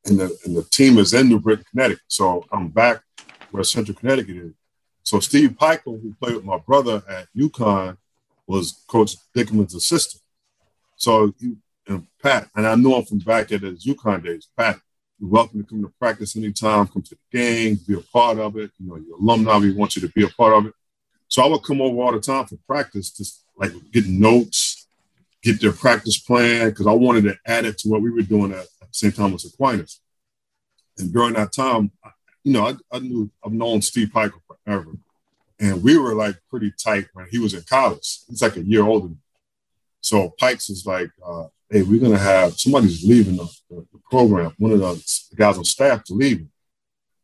And 0.05 0.19
the, 0.19 0.37
and 0.45 0.55
the 0.55 0.63
team 0.63 0.97
is 0.97 1.13
in 1.13 1.29
New 1.29 1.39
Britain, 1.39 1.65
Connecticut. 1.69 2.03
So 2.07 2.45
I'm 2.51 2.69
back 2.69 3.01
where 3.51 3.63
Central 3.63 3.95
Connecticut 3.95 4.37
is. 4.37 4.53
So 5.03 5.19
Steve 5.19 5.51
Pikiell, 5.51 6.01
who 6.01 6.13
played 6.19 6.35
with 6.35 6.45
my 6.45 6.57
brother 6.57 7.03
at 7.07 7.27
UConn, 7.35 7.97
was 8.47 8.83
Coach 8.87 9.15
Dickerman's 9.35 9.75
assistant. 9.75 10.23
So 10.95 11.33
he, 11.39 11.57
and 11.87 12.07
Pat, 12.21 12.49
and 12.55 12.67
I 12.67 12.75
knew 12.75 12.95
him 12.95 13.05
from 13.05 13.19
back 13.19 13.51
at 13.51 13.61
his 13.61 13.85
UConn 13.85 14.23
days. 14.23 14.47
Pat 14.57 14.79
you're 15.19 15.29
welcome 15.29 15.63
to 15.63 15.69
come 15.69 15.81
to 15.81 15.91
practice 15.99 16.35
anytime, 16.35 16.87
come 16.87 17.01
to 17.01 17.15
the 17.15 17.37
game, 17.37 17.79
be 17.87 17.95
a 17.95 18.01
part 18.01 18.37
of 18.37 18.55
it. 18.57 18.71
You 18.79 18.87
know, 18.87 18.95
your 18.97 19.17
alumni, 19.17 19.57
we 19.57 19.73
want 19.73 19.95
you 19.95 20.01
to 20.03 20.09
be 20.09 20.23
a 20.23 20.29
part 20.29 20.53
of 20.53 20.67
it. 20.67 20.73
So 21.27 21.43
I 21.43 21.47
would 21.47 21.63
come 21.63 21.81
over 21.81 22.01
all 22.01 22.11
the 22.11 22.19
time 22.19 22.45
for 22.45 22.57
practice, 22.67 23.11
just 23.11 23.43
like 23.57 23.71
get 23.91 24.05
notes, 24.05 24.87
get 25.41 25.59
their 25.59 25.73
practice 25.73 26.19
plan, 26.19 26.69
because 26.69 26.87
I 26.87 26.91
wanted 26.91 27.23
to 27.25 27.37
add 27.45 27.65
it 27.65 27.77
to 27.79 27.89
what 27.89 28.01
we 28.01 28.11
were 28.11 28.21
doing 28.21 28.51
at, 28.51 28.67
at 28.81 28.95
St. 28.95 29.15
Thomas 29.15 29.45
Aquinas. 29.45 29.99
And 30.97 31.11
during 31.11 31.33
that 31.33 31.51
time, 31.51 31.91
you 32.43 32.53
know, 32.53 32.67
I, 32.67 32.75
I 32.95 32.99
knew 32.99 33.29
I've 33.43 33.51
known 33.51 33.81
Steve 33.81 34.09
Pikiell 34.09 34.39
forever. 34.47 34.91
And 35.59 35.83
we 35.83 35.97
were 35.97 36.13
like 36.13 36.35
pretty 36.49 36.71
tight 36.71 37.07
when 37.13 37.27
he 37.29 37.39
was 37.39 37.53
in 37.53 37.63
college. 37.63 38.19
He's 38.29 38.41
like 38.41 38.55
a 38.55 38.63
year 38.63 38.83
older. 38.83 39.13
So 40.01 40.33
Pikes 40.39 40.69
is 40.69 40.85
like, 40.85 41.09
uh, 41.25 41.47
hey, 41.69 41.81
we're 41.81 42.01
gonna 42.01 42.17
have 42.17 42.59
somebody's 42.59 43.03
leaving 43.03 43.37
the, 43.37 43.49
the, 43.69 43.85
program. 44.09 44.53
One 44.57 44.71
of 44.71 44.79
the 44.79 45.35
guys 45.35 45.57
on 45.57 45.65
staff 45.65 46.03
is 46.05 46.11
leaving. 46.11 46.49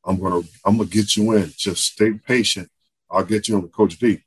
I'm 0.06 0.20
gonna 0.20 0.42
I'm 0.66 0.78
gonna 0.78 0.90
get 0.90 1.16
you 1.16 1.32
in. 1.34 1.52
Just 1.56 1.94
stay 1.94 2.14
patient. 2.14 2.70
I'll 3.10 3.24
get 3.24 3.48
you 3.48 3.56
on 3.56 3.62
with 3.62 3.72
Coach 3.72 3.98
D. 3.98 4.22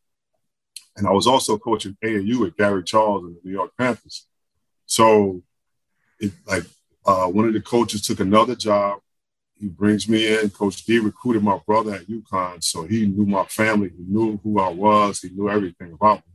And 0.96 1.06
I 1.06 1.10
was 1.10 1.26
also 1.26 1.58
coaching 1.58 1.96
AAU 2.02 2.46
at 2.46 2.56
Gary 2.56 2.82
Charles 2.82 3.24
in 3.24 3.34
the 3.34 3.40
New 3.44 3.52
York 3.52 3.72
Panthers. 3.76 4.26
So 4.86 5.42
it 6.18 6.32
like 6.46 6.64
uh, 7.04 7.26
one 7.26 7.46
of 7.46 7.52
the 7.52 7.60
coaches 7.60 8.02
took 8.02 8.20
another 8.20 8.54
job. 8.54 9.00
He 9.58 9.68
brings 9.68 10.08
me 10.08 10.34
in. 10.34 10.50
Coach 10.50 10.84
D 10.84 10.98
recruited 10.98 11.42
my 11.42 11.58
brother 11.66 11.94
at 11.94 12.06
UConn, 12.06 12.62
so 12.62 12.84
he 12.84 13.06
knew 13.06 13.26
my 13.26 13.44
family. 13.44 13.90
He 13.90 14.04
knew 14.06 14.38
who 14.42 14.60
I 14.60 14.68
was. 14.68 15.20
He 15.20 15.30
knew 15.30 15.50
everything 15.50 15.92
about 15.92 16.18
me. 16.26 16.32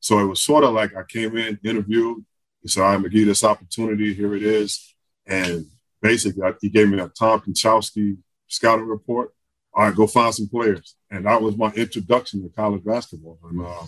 So 0.00 0.18
it 0.18 0.24
was 0.24 0.42
sort 0.42 0.64
of 0.64 0.74
like 0.74 0.94
I 0.94 1.02
came 1.04 1.36
in, 1.36 1.58
interviewed, 1.64 2.24
said, 2.68 2.82
I'm 2.82 3.00
going 3.00 3.04
to 3.04 3.08
give 3.10 3.20
you 3.20 3.26
this 3.26 3.44
opportunity. 3.44 4.14
Here 4.14 4.34
it 4.34 4.42
is. 4.42 4.94
And 5.26 5.66
basically, 6.00 6.42
he 6.60 6.68
gave 6.68 6.88
me 6.88 7.00
a 7.00 7.08
Tom 7.08 7.40
Konchalski 7.40 8.16
scouting 8.48 8.86
report. 8.86 9.32
all 9.74 9.84
right, 9.86 9.94
go 9.94 10.06
find 10.06 10.34
some 10.34 10.48
players. 10.48 10.94
And 11.10 11.26
that 11.26 11.42
was 11.42 11.56
my 11.56 11.70
introduction 11.72 12.42
to 12.42 12.48
college 12.48 12.84
basketball. 12.84 13.38
And, 13.44 13.60
uh, 13.60 13.86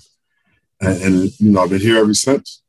and, 0.81 1.03
and, 1.03 1.41
you 1.41 1.51
know, 1.53 1.63
I've 1.63 1.71
been 1.71 1.81
here 1.81 1.99
ever 1.99 2.15
since. 2.15 2.63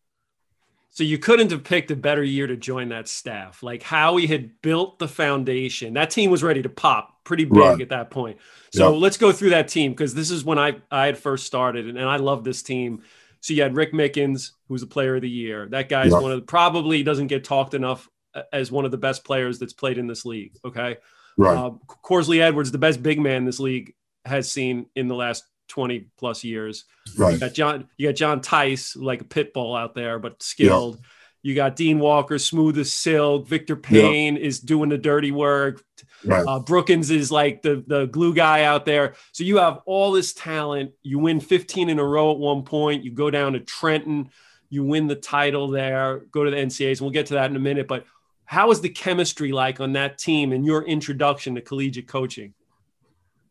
So 0.92 1.04
you 1.04 1.18
couldn't 1.18 1.52
have 1.52 1.64
picked 1.64 1.92
a 1.92 1.96
better 1.96 2.24
year 2.24 2.48
to 2.48 2.58
join 2.58 2.90
that 2.90 3.08
staff. 3.08 3.64
Like 3.64 3.84
Howie 3.84 4.28
had 4.28 4.62
built 4.62 5.00
the 5.00 5.08
foundation. 5.08 5.94
That 5.94 6.10
team 6.10 6.30
was 6.30 6.44
ready 6.44 6.62
to 6.64 6.70
pop 6.70 7.24
pretty 7.24 7.46
big 7.46 7.58
right. 7.58 7.80
at 7.80 7.90
that 7.90 8.10
point. 8.10 8.38
So 8.74 8.92
yep. 8.92 9.02
let's 9.02 9.16
go 9.16 9.32
through 9.32 9.52
that 9.52 9.68
team 9.70 9.92
because 9.92 10.14
this 10.14 10.30
is 10.30 10.44
when 10.44 10.60
I, 10.60 10.76
I 10.92 11.06
had 11.06 11.18
first 11.18 11.46
started 11.46 11.88
and, 11.88 11.98
and 11.98 12.10
I 12.10 12.18
love 12.18 12.44
this 12.44 12.64
team. 12.64 13.04
So 13.42 13.54
you 13.54 13.64
had 13.64 13.76
Rick 13.76 13.94
Mickens, 13.94 14.52
who's 14.68 14.84
a 14.84 14.88
player 14.88 15.16
of 15.16 15.22
the 15.22 15.30
year. 15.30 15.68
That 15.70 15.90
guy's 15.90 16.12
one 16.12 16.32
of 16.32 16.40
the, 16.40 16.46
probably 16.46 17.04
doesn't 17.04 17.28
get 17.28 17.44
talked 17.44 17.74
enough 17.74 18.10
uh, 18.36 18.42
as 18.52 18.72
one 18.72 18.86
of 18.86 18.92
the 18.92 18.98
best 18.98 19.24
players 19.24 19.60
that's 19.60 19.74
played 19.74 19.98
in 19.98 20.08
this 20.08 20.26
league. 20.26 20.58
Okay. 20.66 20.98
Right. 21.38 21.58
Uh, 21.58 21.72
Corsley 21.88 22.42
Edwards, 22.42 22.72
the 22.72 22.78
best 22.78 23.02
big 23.02 23.20
man 23.20 23.46
this 23.46 23.60
league 23.60 23.94
has 24.26 24.52
seen 24.52 24.88
in 24.96 25.08
the 25.08 25.16
last 25.16 25.46
20 25.70 26.10
plus 26.18 26.44
years. 26.44 26.86
Right. 27.18 27.34
You 27.34 27.40
got 27.40 27.54
John, 27.54 27.88
you 27.98 28.10
got 28.10 28.16
John 28.16 28.42
Theis, 28.42 28.96
like 28.96 29.22
a 29.22 29.26
pit 29.26 29.54
bull 29.54 29.76
out 29.76 29.96
there, 29.96 30.20
but 30.20 30.44
skilled. 30.44 31.00
You 31.42 31.56
got 31.56 31.76
Dean 31.76 32.00
Walker, 32.00 32.38
smooth 32.38 32.78
as 32.78 32.92
silk. 32.92 33.48
Victor 33.48 33.76
Payne 33.76 34.36
is 34.36 34.60
doing 34.60 34.90
the 34.90 34.98
dirty 34.98 35.32
work. 35.32 35.84
Right. 36.26 36.46
Uh, 36.46 36.60
Brookins 36.60 37.12
is 37.12 37.32
like 37.32 37.62
the, 37.62 37.84
the 37.88 38.08
glue 38.08 38.34
guy 38.34 38.64
out 38.64 38.86
there. 38.86 39.16
So 39.32 39.46
you 39.46 39.58
have 39.58 39.80
all 39.86 40.12
this 40.12 40.34
talent. 40.34 40.92
You 41.02 41.20
win 41.20 41.40
15 41.40 41.90
in 41.90 41.98
a 41.98 42.04
row 42.04 42.32
at 42.32 42.38
one 42.38 42.64
point. 42.64 43.06
You 43.06 43.12
go 43.12 43.32
down 43.32 43.54
to 43.54 43.62
Trenton. 43.62 44.32
You 44.70 44.84
win 44.84 45.08
the 45.08 45.16
title 45.16 45.68
there, 45.70 46.20
go 46.32 46.44
to 46.44 46.52
the 46.52 46.58
NCAAs, 46.58 46.92
and 46.92 47.02
we'll 47.02 47.10
get 47.10 47.26
to 47.28 47.34
that 47.36 47.50
in 47.50 47.56
a 47.56 47.60
minute. 47.60 47.88
But 47.88 48.06
how 48.46 48.68
was 48.68 48.82
the 48.82 48.90
chemistry 48.90 49.52
like 49.52 49.80
on 49.80 49.94
that 49.94 50.18
team 50.18 50.52
and 50.52 50.66
your 50.66 50.84
introduction 50.84 51.56
to 51.56 51.62
collegiate 51.62 52.08
coaching? 52.08 52.54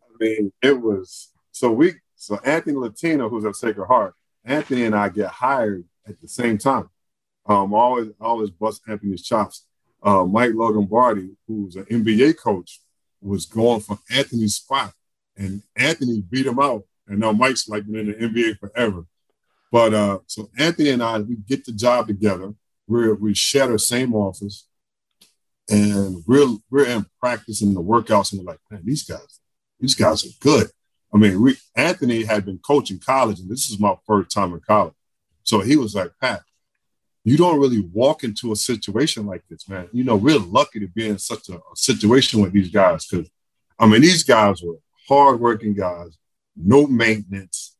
I 0.02 0.24
mean, 0.24 0.52
it 0.62 0.80
was 0.80 1.30
so 1.50 1.72
we 1.72 1.94
so 2.14 2.38
Anthony 2.44 2.76
Latina, 2.76 3.28
who's 3.28 3.44
at 3.44 3.56
Sacred 3.56 3.86
Heart, 3.86 4.14
Anthony 4.44 4.84
and 4.84 4.94
I 4.94 5.08
get 5.08 5.28
hired 5.28 5.84
at 6.06 6.20
the 6.20 6.28
same 6.28 6.56
time. 6.56 6.88
Um, 7.48 7.72
always 7.72 8.08
always 8.20 8.50
bust 8.50 8.82
Anthony's 8.88 9.22
chops. 9.22 9.66
Uh, 10.02 10.24
Mike 10.24 10.52
Longobardi, 10.52 11.30
who's 11.46 11.76
an 11.76 11.84
NBA 11.84 12.36
coach, 12.38 12.80
was 13.20 13.46
going 13.46 13.80
for 13.80 13.98
Anthony's 14.10 14.56
spot, 14.56 14.92
and 15.36 15.62
Anthony 15.74 16.20
beat 16.20 16.46
him 16.46 16.58
out. 16.58 16.84
And 17.06 17.20
now 17.20 17.32
Mike's 17.32 17.68
like 17.68 17.86
been 17.86 17.96
in 17.96 18.06
the 18.06 18.14
NBA 18.14 18.58
forever. 18.58 19.06
But 19.72 19.94
uh, 19.94 20.18
so 20.26 20.50
Anthony 20.58 20.90
and 20.90 21.02
I, 21.02 21.18
we 21.20 21.36
get 21.36 21.64
the 21.64 21.72
job 21.72 22.06
together. 22.06 22.54
we 22.86 23.12
we 23.12 23.34
share 23.34 23.68
the 23.68 23.78
same 23.78 24.14
office 24.14 24.68
and 25.68 26.24
we're 26.26 26.56
we're 26.70 26.86
in 26.86 27.06
practice 27.20 27.62
in 27.62 27.74
the 27.74 27.82
workouts, 27.82 28.32
and 28.32 28.40
we're 28.40 28.52
like, 28.52 28.60
man, 28.70 28.82
these 28.84 29.02
guys, 29.02 29.40
these 29.78 29.94
guys 29.94 30.24
are 30.24 30.30
good. 30.40 30.68
I 31.12 31.18
mean, 31.18 31.40
we 31.40 31.56
Anthony 31.74 32.24
had 32.24 32.44
been 32.44 32.58
coaching 32.58 32.98
college, 32.98 33.40
and 33.40 33.50
this 33.50 33.70
is 33.70 33.78
my 33.78 33.94
first 34.06 34.30
time 34.30 34.52
in 34.52 34.60
college. 34.60 34.94
So 35.42 35.60
he 35.60 35.76
was 35.76 35.94
like, 35.94 36.12
Pat, 36.20 36.42
you 37.28 37.36
don't 37.36 37.60
really 37.60 37.80
walk 37.92 38.24
into 38.24 38.52
a 38.52 38.56
situation 38.56 39.26
like 39.26 39.42
this, 39.48 39.68
man. 39.68 39.88
You 39.92 40.04
know, 40.04 40.16
we're 40.16 40.38
lucky 40.38 40.80
to 40.80 40.88
be 40.88 41.08
in 41.08 41.18
such 41.18 41.48
a, 41.48 41.54
a 41.54 41.76
situation 41.76 42.40
with 42.40 42.52
these 42.52 42.70
guys 42.70 43.06
because, 43.06 43.28
I 43.78 43.86
mean, 43.86 44.02
these 44.02 44.24
guys 44.24 44.62
were 44.62 44.76
hardworking 45.08 45.74
guys, 45.74 46.16
no 46.56 46.86
maintenance, 46.86 47.76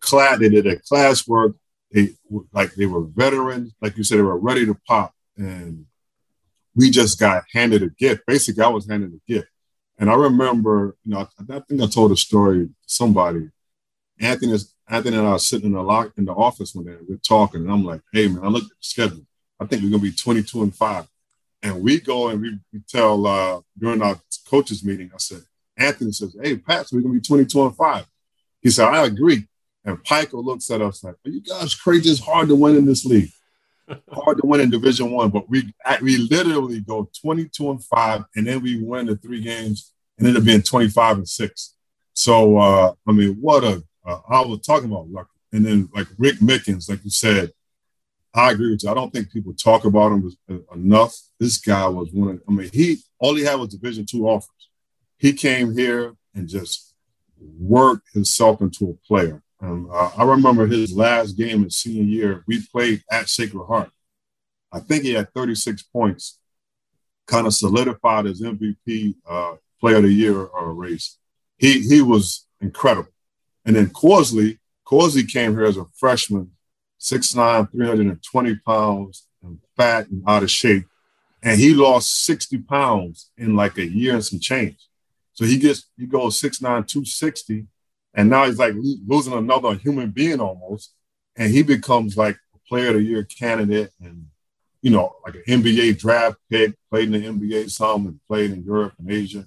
class. 0.00 0.38
They 0.38 0.48
did 0.48 0.64
their 0.64 0.76
classwork. 0.76 1.54
They 1.92 2.10
like 2.52 2.74
they 2.74 2.86
were 2.86 3.04
veterans, 3.04 3.72
like 3.80 3.96
you 3.96 4.04
said, 4.04 4.18
they 4.18 4.22
were 4.22 4.38
ready 4.38 4.66
to 4.66 4.74
pop, 4.86 5.14
and 5.36 5.86
we 6.74 6.90
just 6.90 7.18
got 7.18 7.44
handed 7.52 7.82
a 7.82 7.88
gift. 7.88 8.22
Basically, 8.26 8.62
I 8.62 8.68
was 8.68 8.86
handed 8.86 9.12
a 9.12 9.32
gift. 9.32 9.48
And 9.98 10.08
I 10.08 10.14
remember, 10.14 10.96
you 11.04 11.12
know, 11.12 11.20
I, 11.20 11.56
I 11.56 11.60
think 11.60 11.80
I 11.82 11.86
told 11.86 12.12
a 12.12 12.16
story 12.16 12.66
to 12.66 12.70
somebody. 12.86 13.48
Anthony, 14.20 14.56
Anthony 14.88 15.16
and 15.18 15.26
I 15.26 15.32
are 15.32 15.38
sitting 15.38 15.66
in 15.66 15.72
the 15.72 15.82
lock 15.82 16.12
in 16.16 16.24
the 16.24 16.32
office 16.32 16.74
one 16.74 16.86
day. 16.86 16.96
We're 17.06 17.16
talking, 17.16 17.60
and 17.62 17.70
I'm 17.70 17.84
like, 17.84 18.00
"Hey, 18.12 18.28
man, 18.28 18.44
I 18.44 18.48
looked 18.48 18.70
at 18.70 18.70
the 18.70 18.76
schedule. 18.80 19.26
I 19.60 19.66
think 19.66 19.82
we're 19.82 19.90
gonna 19.90 20.02
be 20.02 20.12
22 20.12 20.62
and 20.62 20.74
five." 20.74 21.06
And 21.62 21.82
we 21.82 22.00
go 22.00 22.28
and 22.28 22.40
we, 22.40 22.58
we 22.72 22.80
tell 22.88 23.26
uh, 23.26 23.60
during 23.76 24.00
our 24.00 24.18
coaches 24.48 24.84
meeting. 24.84 25.10
I 25.12 25.18
said, 25.18 25.42
Anthony 25.76 26.12
says, 26.12 26.36
"Hey, 26.40 26.56
Pat, 26.56 26.88
we're 26.92 27.00
gonna 27.00 27.14
be 27.14 27.20
22 27.20 27.66
and 27.66 27.76
five." 27.76 28.06
He 28.60 28.70
said, 28.70 28.88
"I 28.88 29.04
agree." 29.04 29.46
And 29.84 30.02
Pico 30.02 30.40
looks 30.40 30.70
at 30.70 30.82
us 30.82 31.04
like, 31.04 31.14
"Are 31.26 31.30
you 31.30 31.40
guys 31.40 31.74
crazy? 31.74 32.10
It's 32.10 32.20
hard 32.20 32.48
to 32.48 32.54
win 32.54 32.76
in 32.76 32.86
this 32.86 33.04
league." 33.04 33.30
hard 34.10 34.38
to 34.38 34.46
win 34.46 34.60
in 34.60 34.70
Division 34.70 35.10
One, 35.10 35.30
but 35.30 35.48
we 35.48 35.72
we 36.02 36.16
literally 36.18 36.80
go 36.80 37.10
22 37.20 37.70
and 37.70 37.84
five, 37.84 38.24
and 38.36 38.46
then 38.46 38.62
we 38.62 38.82
win 38.82 39.06
the 39.06 39.16
three 39.16 39.42
games, 39.42 39.92
and 40.18 40.26
end 40.26 40.36
up 40.36 40.44
being 40.44 40.62
25 40.62 41.18
and 41.18 41.28
six. 41.28 41.74
So 42.12 42.58
uh, 42.58 42.92
I 43.06 43.12
mean, 43.12 43.36
what 43.40 43.64
a 43.64 43.82
uh, 44.08 44.20
I 44.28 44.40
was 44.40 44.60
talking 44.60 44.90
about 44.90 45.10
luck, 45.10 45.28
and 45.52 45.64
then 45.64 45.88
like 45.94 46.06
Rick 46.16 46.36
Mickens, 46.36 46.88
like 46.88 47.04
you 47.04 47.10
said, 47.10 47.52
I 48.34 48.52
agree 48.52 48.70
with 48.70 48.82
you. 48.82 48.90
I 48.90 48.94
don't 48.94 49.12
think 49.12 49.32
people 49.32 49.52
talk 49.52 49.84
about 49.84 50.12
him 50.12 50.32
enough. 50.74 51.14
This 51.38 51.58
guy 51.58 51.86
was 51.88 52.10
one 52.12 52.30
of. 52.30 52.42
I 52.48 52.52
mean, 52.52 52.70
he 52.72 52.98
all 53.18 53.34
he 53.34 53.44
had 53.44 53.56
was 53.56 53.68
Division 53.68 54.06
two 54.06 54.28
offers. 54.28 54.68
He 55.18 55.32
came 55.32 55.76
here 55.76 56.14
and 56.34 56.48
just 56.48 56.94
worked 57.58 58.08
himself 58.14 58.60
into 58.60 58.90
a 58.90 59.06
player. 59.06 59.42
Um, 59.60 59.88
uh, 59.92 60.10
I 60.16 60.24
remember 60.24 60.66
his 60.66 60.92
last 60.92 61.32
game 61.32 61.64
in 61.64 61.70
senior 61.70 62.04
year. 62.04 62.44
We 62.46 62.64
played 62.72 63.02
at 63.10 63.28
Sacred 63.28 63.66
Heart. 63.66 63.90
I 64.70 64.80
think 64.80 65.02
he 65.02 65.14
had 65.14 65.32
36 65.34 65.82
points, 65.84 66.38
kind 67.26 67.46
of 67.46 67.54
solidified 67.54 68.26
his 68.26 68.42
MVP 68.42 69.16
uh, 69.28 69.54
Player 69.80 69.96
of 69.96 70.04
the 70.04 70.12
Year 70.12 70.48
uh, 70.56 70.64
race. 70.64 71.18
He 71.56 71.80
he 71.80 72.00
was 72.02 72.46
incredible. 72.60 73.10
And 73.68 73.76
then 73.76 73.90
Corsley, 73.90 74.58
Corsley 74.82 75.24
came 75.24 75.52
here 75.52 75.66
as 75.66 75.76
a 75.76 75.84
freshman, 75.94 76.52
6'9", 76.98 77.70
320 77.70 78.56
pounds, 78.66 79.26
and 79.42 79.58
fat 79.76 80.08
and 80.08 80.22
out 80.26 80.42
of 80.42 80.50
shape. 80.50 80.86
And 81.42 81.60
he 81.60 81.74
lost 81.74 82.24
60 82.24 82.56
pounds 82.62 83.30
in 83.36 83.56
like 83.56 83.76
a 83.76 83.86
year 83.86 84.14
and 84.14 84.24
some 84.24 84.40
change. 84.40 84.88
So 85.34 85.44
he 85.44 85.58
gets 85.58 85.90
he 85.98 86.06
goes 86.06 86.40
6'9", 86.40 86.60
260 86.60 87.66
and 88.14 88.30
now 88.30 88.46
he's 88.46 88.58
like 88.58 88.72
losing 88.74 89.34
another 89.34 89.74
human 89.74 90.12
being 90.12 90.40
almost. 90.40 90.94
And 91.36 91.52
he 91.52 91.62
becomes 91.62 92.16
like 92.16 92.38
a 92.54 92.58
player 92.66 92.88
of 92.88 92.94
the 92.94 93.02
year 93.02 93.24
candidate 93.24 93.92
and, 94.00 94.28
you 94.80 94.90
know, 94.90 95.14
like 95.26 95.34
an 95.34 95.42
NBA 95.46 95.98
draft 95.98 96.38
pick, 96.48 96.72
played 96.88 97.12
in 97.12 97.38
the 97.38 97.46
NBA 97.46 97.68
some 97.70 98.06
and 98.06 98.20
played 98.26 98.50
in 98.50 98.64
Europe 98.64 98.94
and 98.98 99.10
Asia. 99.10 99.46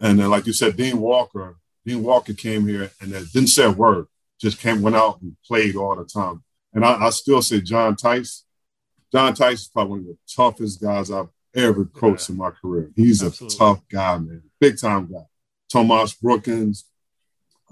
And 0.00 0.18
then, 0.18 0.30
like 0.30 0.46
you 0.46 0.54
said, 0.54 0.74
Dean 0.74 1.02
Walker, 1.02 1.58
Dean 1.84 2.02
Walker 2.02 2.32
came 2.32 2.66
here 2.66 2.90
and 3.00 3.12
didn't 3.12 3.48
say 3.48 3.64
a 3.64 3.70
word, 3.70 4.06
just 4.40 4.58
came, 4.58 4.82
went 4.82 4.96
out 4.96 5.20
and 5.20 5.36
played 5.46 5.76
all 5.76 5.96
the 5.96 6.04
time. 6.04 6.42
And 6.72 6.84
I, 6.84 7.06
I 7.06 7.10
still 7.10 7.42
say 7.42 7.60
John 7.60 7.96
Tice. 7.96 8.44
John 9.12 9.34
Tice 9.34 9.62
is 9.62 9.68
probably 9.68 9.90
one 9.90 10.00
of 10.00 10.06
the 10.06 10.18
toughest 10.34 10.80
guys 10.80 11.10
I've 11.10 11.28
ever 11.54 11.84
coached 11.84 12.28
yeah. 12.28 12.34
in 12.34 12.38
my 12.38 12.50
career. 12.50 12.90
He's 12.96 13.22
Absolutely. 13.22 13.56
a 13.56 13.58
tough 13.58 13.88
guy, 13.90 14.18
man, 14.18 14.42
big 14.60 14.78
time 14.78 15.10
guy. 15.12 15.24
Tomas 15.70 16.14
Brookins, 16.14 16.86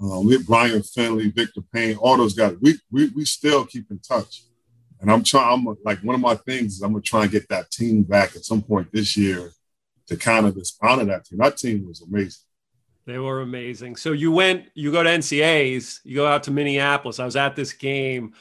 um, 0.01 0.25
with 0.25 0.47
Brian 0.47 0.81
Finley, 0.81 1.29
Victor 1.29 1.61
Payne, 1.73 1.95
all 1.97 2.17
those 2.17 2.33
guys. 2.33 2.55
We, 2.59 2.79
we 2.91 3.09
we 3.09 3.25
still 3.25 3.65
keep 3.65 3.89
in 3.91 3.99
touch. 3.99 4.43
And 4.99 5.11
I'm 5.11 5.23
trying, 5.23 5.51
I'm 5.51 5.77
like, 5.83 5.99
one 5.99 6.15
of 6.15 6.21
my 6.21 6.35
things 6.35 6.75
is 6.75 6.81
I'm 6.81 6.91
going 6.91 7.01
to 7.01 7.07
try 7.07 7.23
and 7.23 7.31
get 7.31 7.49
that 7.49 7.71
team 7.71 8.03
back 8.03 8.35
at 8.35 8.45
some 8.45 8.61
point 8.61 8.91
this 8.91 9.17
year 9.17 9.51
to 10.07 10.15
kind 10.15 10.45
of 10.45 10.55
just 10.55 10.77
honor 10.81 11.05
that 11.05 11.25
team. 11.25 11.39
That 11.39 11.57
team 11.57 11.87
was 11.87 12.01
amazing. 12.01 12.43
They 13.05 13.17
were 13.17 13.41
amazing. 13.41 13.95
So 13.95 14.11
you 14.11 14.31
went, 14.31 14.67
you 14.75 14.91
go 14.91 15.03
to 15.03 15.09
NCAs, 15.09 16.01
you 16.03 16.15
go 16.15 16.27
out 16.27 16.43
to 16.43 16.51
Minneapolis. 16.51 17.19
I 17.19 17.25
was 17.25 17.35
at 17.35 17.55
this 17.55 17.73
game. 17.73 18.33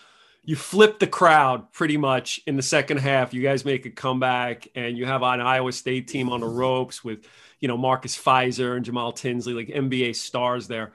You 0.44 0.56
flip 0.56 0.98
the 0.98 1.06
crowd 1.06 1.72
pretty 1.72 1.96
much 1.96 2.40
in 2.46 2.56
the 2.56 2.62
second 2.62 2.98
half. 2.98 3.32
You 3.32 3.42
guys 3.42 3.64
make 3.64 3.86
a 3.86 3.90
comeback, 3.90 4.68
and 4.74 4.96
you 4.96 5.06
have 5.06 5.22
an 5.22 5.40
Iowa 5.40 5.72
State 5.72 6.08
team 6.08 6.30
on 6.30 6.40
the 6.40 6.48
ropes 6.48 7.04
with, 7.04 7.26
you 7.60 7.68
know, 7.68 7.76
Marcus 7.76 8.16
Fizer 8.16 8.76
and 8.76 8.84
Jamal 8.84 9.12
Tinsley, 9.12 9.52
like 9.52 9.68
NBA 9.68 10.16
stars 10.16 10.66
there 10.66 10.92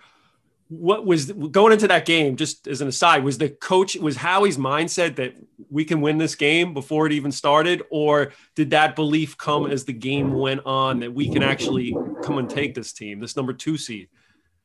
what 0.68 1.06
was 1.06 1.32
going 1.32 1.74
into 1.74 1.88
that 1.88 2.06
game 2.06 2.36
just 2.36 2.68
as 2.68 2.82
an 2.82 2.88
aside 2.88 3.24
was 3.24 3.38
the 3.38 3.50
coach 3.50 3.96
was 3.98 4.16
howie's 4.16 4.58
mindset 4.58 5.16
that 5.18 5.36
we 5.70 5.86
can 5.86 6.02
win 6.02 6.18
this 6.18 6.36
game 6.36 6.74
before 6.74 7.06
it 7.06 7.12
even 7.12 7.32
started? 7.32 7.84
Or 7.90 8.32
did 8.56 8.72
that 8.72 8.96
belief 8.96 9.38
come 9.38 9.68
as 9.68 9.86
the 9.86 9.94
game 9.94 10.34
went 10.34 10.66
on 10.66 11.00
that 11.02 11.14
we 11.14 11.30
can 11.32 11.44
actually 11.44 11.96
come 12.24 12.38
and 12.38 12.50
take 12.50 12.74
this 12.74 12.94
team 12.94 13.20
this 13.20 13.36
number 13.36 13.54
two 13.54 13.78
seed? 13.78 14.10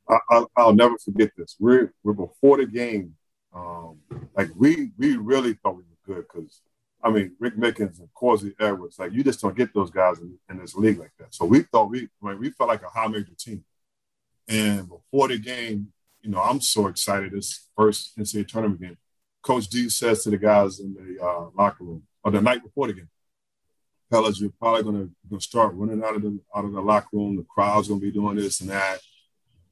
I, 0.08 0.44
will 0.56 0.74
never 0.74 0.96
forget 0.98 1.30
this. 1.36 1.56
We're, 1.60 1.92
we're 2.02 2.14
before 2.14 2.56
the 2.56 2.66
game. 2.66 3.14
Um, 3.52 3.98
like 4.36 4.50
we 4.56 4.92
we 4.96 5.16
really 5.16 5.54
thought 5.54 5.76
we 5.76 5.82
were 5.82 6.14
good 6.14 6.24
because 6.32 6.62
I 7.02 7.10
mean 7.10 7.34
Rick 7.40 7.56
Mickens 7.56 7.98
and 7.98 8.08
Corsley 8.14 8.54
Edwards 8.60 8.96
like 8.96 9.12
you 9.12 9.24
just 9.24 9.40
don't 9.40 9.56
get 9.56 9.74
those 9.74 9.90
guys 9.90 10.20
in, 10.20 10.38
in 10.48 10.58
this 10.58 10.76
league 10.76 11.00
like 11.00 11.10
that. 11.18 11.34
So 11.34 11.44
we 11.44 11.62
thought 11.62 11.90
we 11.90 12.08
we 12.20 12.50
felt 12.50 12.68
like 12.68 12.84
a 12.84 12.88
high 12.88 13.08
major 13.08 13.34
team 13.36 13.64
and 14.48 14.88
before 14.88 15.28
the 15.28 15.38
game, 15.38 15.92
you 16.22 16.30
know, 16.30 16.40
I'm 16.40 16.60
so 16.60 16.86
excited. 16.86 17.32
This 17.32 17.68
first 17.76 18.16
NCAA 18.18 18.48
tournament 18.48 18.80
game. 18.80 18.98
Coach 19.42 19.68
D 19.68 19.88
says 19.88 20.22
to 20.24 20.30
the 20.30 20.36
guys 20.36 20.80
in 20.80 20.94
the 20.94 21.24
uh, 21.24 21.46
locker 21.56 21.84
room, 21.84 22.02
or 22.22 22.30
the 22.30 22.42
night 22.42 22.62
before 22.62 22.88
the 22.88 22.92
game, 22.92 23.08
fellas, 24.10 24.40
you're 24.40 24.52
probably 24.58 24.82
gonna, 24.82 25.08
gonna 25.28 25.40
start 25.40 25.74
running 25.74 26.04
out 26.04 26.16
of 26.16 26.22
the 26.22 26.38
out 26.54 26.64
of 26.64 26.72
the 26.72 26.80
locker 26.80 27.08
room. 27.12 27.36
The 27.36 27.44
crowd's 27.44 27.88
gonna 27.88 28.00
be 28.00 28.10
doing 28.10 28.36
this 28.36 28.60
and 28.60 28.70
that. 28.70 28.98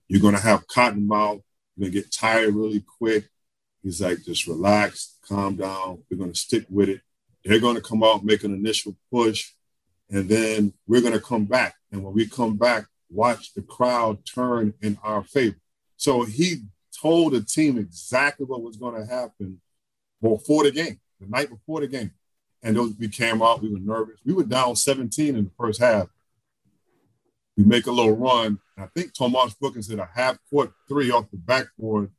You're 0.07 0.23
gonna 0.23 0.41
have 0.41 0.67
cotton 0.69 1.07
mouth. 1.07 1.41
You're 1.77 1.91
gonna 1.91 2.01
get 2.01 2.13
tired 2.13 2.55
really 2.55 2.81
quick. 2.99 3.29
He's 3.83 4.01
like, 4.01 4.25
just 4.25 4.47
relax, 4.47 5.19
calm 5.29 5.57
down. 5.57 6.03
We're 6.11 6.19
gonna 6.19 6.35
stick 6.35 6.65
with 6.71 6.89
it. 6.89 7.01
They're 7.45 7.61
gonna 7.61 7.81
come 7.81 8.03
out, 8.03 8.25
make 8.25 8.45
an 8.45 8.55
initial 8.55 8.97
push, 9.13 9.53
and 10.11 10.29
then 10.29 10.73
we're 10.87 11.03
gonna 11.03 11.21
come 11.21 11.45
back. 11.45 11.75
And 11.93 12.03
when 12.03 12.15
we 12.15 12.27
come 12.27 12.57
back, 12.57 12.87
watch 13.11 13.55
the 13.55 13.62
crowd 13.62 14.19
turn 14.27 14.75
in 14.81 14.99
our 15.03 15.23
favor. 15.23 15.57
So 15.97 16.25
he 16.25 16.62
told 17.00 17.33
the 17.33 17.43
team 17.43 17.79
exactly 17.79 18.47
what 18.47 18.62
was 18.62 18.77
going 18.77 18.95
to 19.00 19.07
happen 19.07 19.61
before 20.23 20.65
the 20.65 20.71
game, 20.71 21.00
the 21.21 21.27
night 21.27 21.50
before 21.50 21.81
the 21.81 21.88
game. 21.88 22.12
And 22.62 22.77
those 22.77 22.95
we 22.99 23.09
came 23.09 23.41
out, 23.41 23.62
we 23.62 23.73
were 23.73 23.79
nervous. 23.79 24.19
We 24.25 24.33
were 24.33 24.45
down 24.45 24.77
17 24.77 25.37
in 25.37 25.45
the 25.45 25.50
first 25.59 25.81
half. 25.81 26.09
We 27.57 27.65
make 27.65 27.87
a 27.87 27.93
little 27.93 28.17
run. 28.17 28.59
I 28.77 28.87
think 28.95 29.15
Tomas 29.15 29.55
Brookins 29.55 29.88
hit 29.88 29.99
a 29.99 30.09
half 30.15 30.38
court 30.50 30.73
three 30.88 31.11
off 31.11 31.31
the 31.31 31.37
backboard 31.37 32.11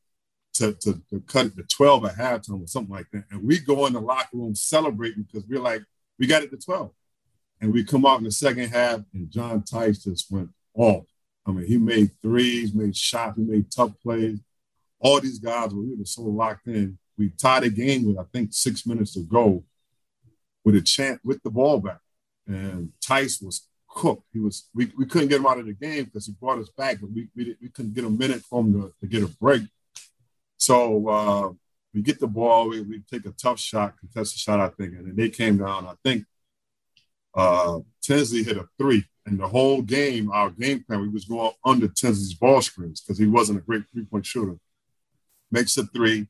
to, 0.55 0.73
to, 0.73 1.01
to 1.09 1.21
cut 1.27 1.47
it 1.47 1.55
to 1.57 1.63
12 1.63 2.05
at 2.05 2.15
halftime 2.15 2.63
or 2.63 2.67
something 2.67 2.93
like 2.93 3.07
that. 3.13 3.23
And 3.31 3.43
we 3.43 3.59
go 3.59 3.85
in 3.85 3.93
the 3.93 4.01
locker 4.01 4.29
room 4.33 4.55
celebrating 4.55 5.23
because 5.23 5.47
we're 5.47 5.61
like, 5.61 5.81
we 6.17 6.27
got 6.27 6.43
it 6.43 6.51
to 6.51 6.57
12. 6.57 6.91
And 7.61 7.73
we 7.73 7.83
come 7.83 8.05
out 8.05 8.19
in 8.19 8.25
the 8.25 8.31
second 8.31 8.69
half, 8.69 9.01
and 9.13 9.29
John 9.29 9.61
Theis 9.61 10.03
just 10.03 10.31
went 10.31 10.49
off. 10.79 11.05
I 11.45 11.51
mean, 11.51 11.65
he 11.65 11.77
made 11.77 12.11
threes, 12.21 12.73
made 12.73 12.95
shots, 12.95 13.37
he 13.37 13.43
made 13.43 13.69
tough 13.71 13.91
plays. 14.01 14.39
All 14.99 15.19
these 15.19 15.39
guys 15.39 15.73
were 15.73 15.83
really 15.83 16.05
so 16.05 16.23
locked 16.23 16.67
in. 16.67 16.97
We 17.17 17.29
tied 17.29 17.63
the 17.63 17.69
game 17.69 18.05
with, 18.05 18.17
I 18.17 18.23
think, 18.31 18.53
six 18.53 18.85
minutes 18.85 19.13
to 19.13 19.21
go 19.21 19.63
with 20.63 20.75
a 20.75 20.81
chance 20.81 21.19
with 21.23 21.41
the 21.43 21.49
ball 21.49 21.79
back. 21.79 21.99
And 22.47 22.91
Theis 23.01 23.43
was 23.43 23.67
cooked. 23.89 24.23
He 24.31 24.39
was 24.39 24.69
we, 24.73 24.91
we 24.97 25.05
couldn't 25.05 25.29
get 25.29 25.39
him 25.39 25.47
out 25.47 25.59
of 25.59 25.65
the 25.65 25.73
game 25.73 26.05
because 26.05 26.27
he 26.27 26.33
brought 26.33 26.59
us 26.59 26.69
back, 26.69 26.99
but 27.01 27.11
we, 27.11 27.27
we, 27.35 27.55
we 27.61 27.69
couldn't 27.69 27.93
get 27.93 28.05
a 28.05 28.09
minute 28.09 28.41
from 28.43 28.73
him 28.73 28.81
to, 28.81 28.93
to 29.01 29.07
get 29.07 29.23
a 29.23 29.27
break. 29.41 29.63
So 30.57 31.07
uh, 31.07 31.51
we 31.93 32.01
get 32.01 32.19
the 32.19 32.27
ball, 32.27 32.69
we, 32.69 32.81
we 32.81 33.01
take 33.11 33.25
a 33.25 33.31
tough 33.31 33.59
shot, 33.59 33.97
contested 33.99 34.39
shot, 34.39 34.59
I 34.59 34.69
think, 34.69 34.93
and 34.93 35.07
then 35.07 35.15
they 35.15 35.29
came 35.29 35.57
down. 35.57 35.87
I 35.87 35.93
think 36.03 36.25
uh, 37.33 37.79
Tinsley 38.01 38.43
hit 38.43 38.57
a 38.57 38.67
three, 38.77 39.05
and 39.29 39.39
the 39.39 39.47
whole 39.47 39.83
game, 39.83 40.31
our 40.31 40.49
game 40.49 40.83
plan, 40.83 41.01
we 41.01 41.09
was 41.09 41.25
going 41.25 41.51
under 41.63 41.87
Tinsley's 41.87 42.33
ball 42.33 42.61
screens 42.61 42.99
because 42.99 43.19
he 43.19 43.27
wasn't 43.27 43.59
a 43.59 43.61
great 43.61 43.83
three 43.91 44.05
point 44.05 44.25
shooter. 44.25 44.57
Makes 45.51 45.77
a 45.77 45.85
three, 45.85 46.27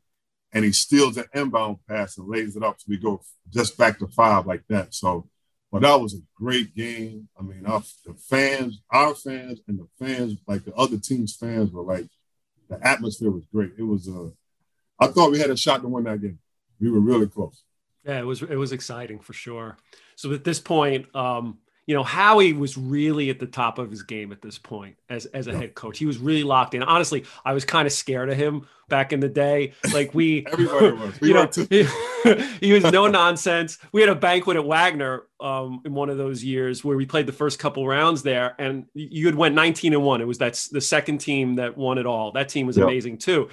and 0.51 0.65
he 0.65 0.73
steals 0.73 1.17
an 1.17 1.25
inbound 1.33 1.77
pass 1.87 2.17
and 2.17 2.27
lays 2.27 2.57
it 2.57 2.63
up. 2.63 2.75
So 2.79 2.85
we 2.89 2.97
go 2.97 3.21
just 3.49 3.77
back 3.77 3.99
to 3.99 4.07
five 4.07 4.45
like 4.45 4.63
that. 4.67 4.93
So, 4.93 5.29
but 5.71 5.81
that 5.83 5.99
was 5.99 6.13
a 6.13 6.21
great 6.35 6.75
game. 6.75 7.29
I 7.39 7.43
mean, 7.43 7.65
our, 7.65 7.81
the 8.05 8.13
fans, 8.13 8.81
our 8.91 9.15
fans, 9.15 9.61
and 9.67 9.79
the 9.79 9.87
fans, 9.97 10.37
like 10.45 10.65
the 10.65 10.73
other 10.75 10.97
team's 10.97 11.35
fans, 11.35 11.71
were 11.71 11.83
like, 11.83 12.07
the 12.69 12.85
atmosphere 12.85 13.31
was 13.31 13.45
great. 13.53 13.71
It 13.77 13.83
was, 13.83 14.09
uh, 14.09 14.29
I 14.99 15.07
thought 15.07 15.31
we 15.31 15.39
had 15.39 15.49
a 15.49 15.57
shot 15.57 15.81
to 15.81 15.87
win 15.87 16.03
that 16.03 16.21
game. 16.21 16.39
We 16.81 16.91
were 16.91 16.99
really 16.99 17.27
close. 17.27 17.63
Yeah, 18.05 18.19
it 18.19 18.25
was 18.25 18.41
it 18.41 18.55
was 18.55 18.71
exciting 18.71 19.19
for 19.19 19.33
sure. 19.33 19.77
So 20.15 20.31
at 20.33 20.43
this 20.43 20.59
point, 20.59 21.13
um, 21.15 21.59
you 21.89 21.95
know, 21.95 22.03
Howie 22.03 22.53
was 22.53 22.77
really 22.77 23.31
at 23.31 23.39
the 23.39 23.47
top 23.47 23.79
of 23.79 23.89
his 23.89 24.03
game 24.03 24.31
at 24.31 24.43
this 24.43 24.59
point 24.59 24.95
as, 25.09 25.25
as 25.25 25.47
a 25.47 25.57
head 25.57 25.73
coach. 25.73 25.97
He 25.97 26.05
was 26.05 26.19
really 26.19 26.43
locked 26.43 26.75
in. 26.75 26.83
Honestly, 26.83 27.25
I 27.43 27.53
was 27.53 27.65
kind 27.65 27.87
of 27.87 27.91
scared 27.91 28.29
of 28.29 28.37
him 28.37 28.67
back 28.89 29.11
in 29.11 29.21
the 29.21 29.27
day. 29.27 29.73
Like 29.91 30.13
we, 30.13 30.45
everybody 30.51 30.91
was. 30.91 31.19
We 31.19 31.27
you 31.29 31.33
know, 31.33 31.49
he, 31.67 31.87
he, 32.67 32.73
was 32.73 32.83
no 32.91 33.07
nonsense. 33.07 33.79
We 33.91 34.01
had 34.01 34.09
a 34.11 34.13
banquet 34.13 34.55
at 34.55 34.65
Wagner 34.65 35.23
um, 35.39 35.81
in 35.83 35.95
one 35.95 36.11
of 36.11 36.19
those 36.19 36.43
years 36.43 36.85
where 36.85 36.95
we 36.95 37.07
played 37.07 37.25
the 37.25 37.33
first 37.33 37.57
couple 37.57 37.87
rounds 37.87 38.21
there, 38.21 38.53
and 38.59 38.85
you 38.93 39.25
had 39.25 39.33
went 39.33 39.55
19 39.55 39.93
and 39.93 40.03
one. 40.03 40.21
It 40.21 40.27
was 40.27 40.37
that's 40.37 40.67
the 40.67 40.81
second 40.81 41.17
team 41.17 41.55
that 41.55 41.75
won 41.75 41.97
it 41.97 42.05
all. 42.05 42.33
That 42.33 42.49
team 42.49 42.67
was 42.67 42.77
yep. 42.77 42.85
amazing 42.85 43.17
too. 43.17 43.49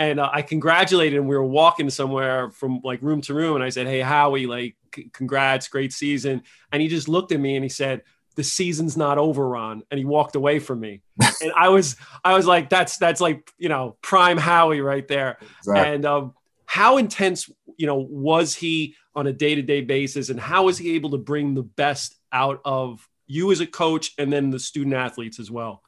And 0.00 0.18
uh, 0.18 0.28
I 0.32 0.42
congratulated 0.42 1.16
him. 1.16 1.28
We 1.28 1.36
were 1.36 1.44
walking 1.44 1.90
somewhere 1.90 2.50
from 2.50 2.80
like 2.82 3.00
room 3.02 3.20
to 3.22 3.34
room, 3.34 3.54
and 3.54 3.62
I 3.62 3.68
said, 3.68 3.86
"Hey, 3.86 4.00
Howie, 4.00 4.46
like 4.46 4.74
congrats, 4.90 5.68
great 5.68 5.92
season. 5.92 6.42
And 6.72 6.82
he 6.82 6.88
just 6.88 7.08
looked 7.08 7.32
at 7.32 7.40
me 7.40 7.56
and 7.56 7.64
he 7.64 7.68
said, 7.68 8.02
the 8.36 8.44
season's 8.44 8.96
not 8.96 9.18
over, 9.18 9.48
Ron. 9.48 9.82
And 9.90 9.98
he 9.98 10.04
walked 10.04 10.36
away 10.36 10.58
from 10.58 10.80
me. 10.80 11.02
and 11.42 11.52
I 11.56 11.68
was, 11.68 11.96
I 12.24 12.34
was 12.34 12.46
like, 12.46 12.70
that's, 12.70 12.96
that's 12.98 13.20
like, 13.20 13.52
you 13.58 13.68
know, 13.68 13.96
prime 14.02 14.38
Howie 14.38 14.80
right 14.80 15.06
there. 15.06 15.38
Exactly. 15.58 15.94
And 15.94 16.04
um, 16.04 16.34
how 16.66 16.96
intense, 16.96 17.50
you 17.76 17.86
know, 17.86 17.96
was 17.96 18.54
he 18.54 18.94
on 19.14 19.26
a 19.26 19.32
day-to-day 19.32 19.82
basis 19.82 20.28
and 20.30 20.38
how 20.38 20.64
was 20.64 20.78
he 20.78 20.94
able 20.94 21.10
to 21.10 21.18
bring 21.18 21.54
the 21.54 21.62
best 21.62 22.16
out 22.32 22.60
of 22.64 23.06
you 23.26 23.50
as 23.52 23.60
a 23.60 23.66
coach 23.66 24.12
and 24.18 24.32
then 24.32 24.50
the 24.50 24.58
student 24.58 24.94
athletes 24.94 25.40
as 25.40 25.50
well? 25.50 25.82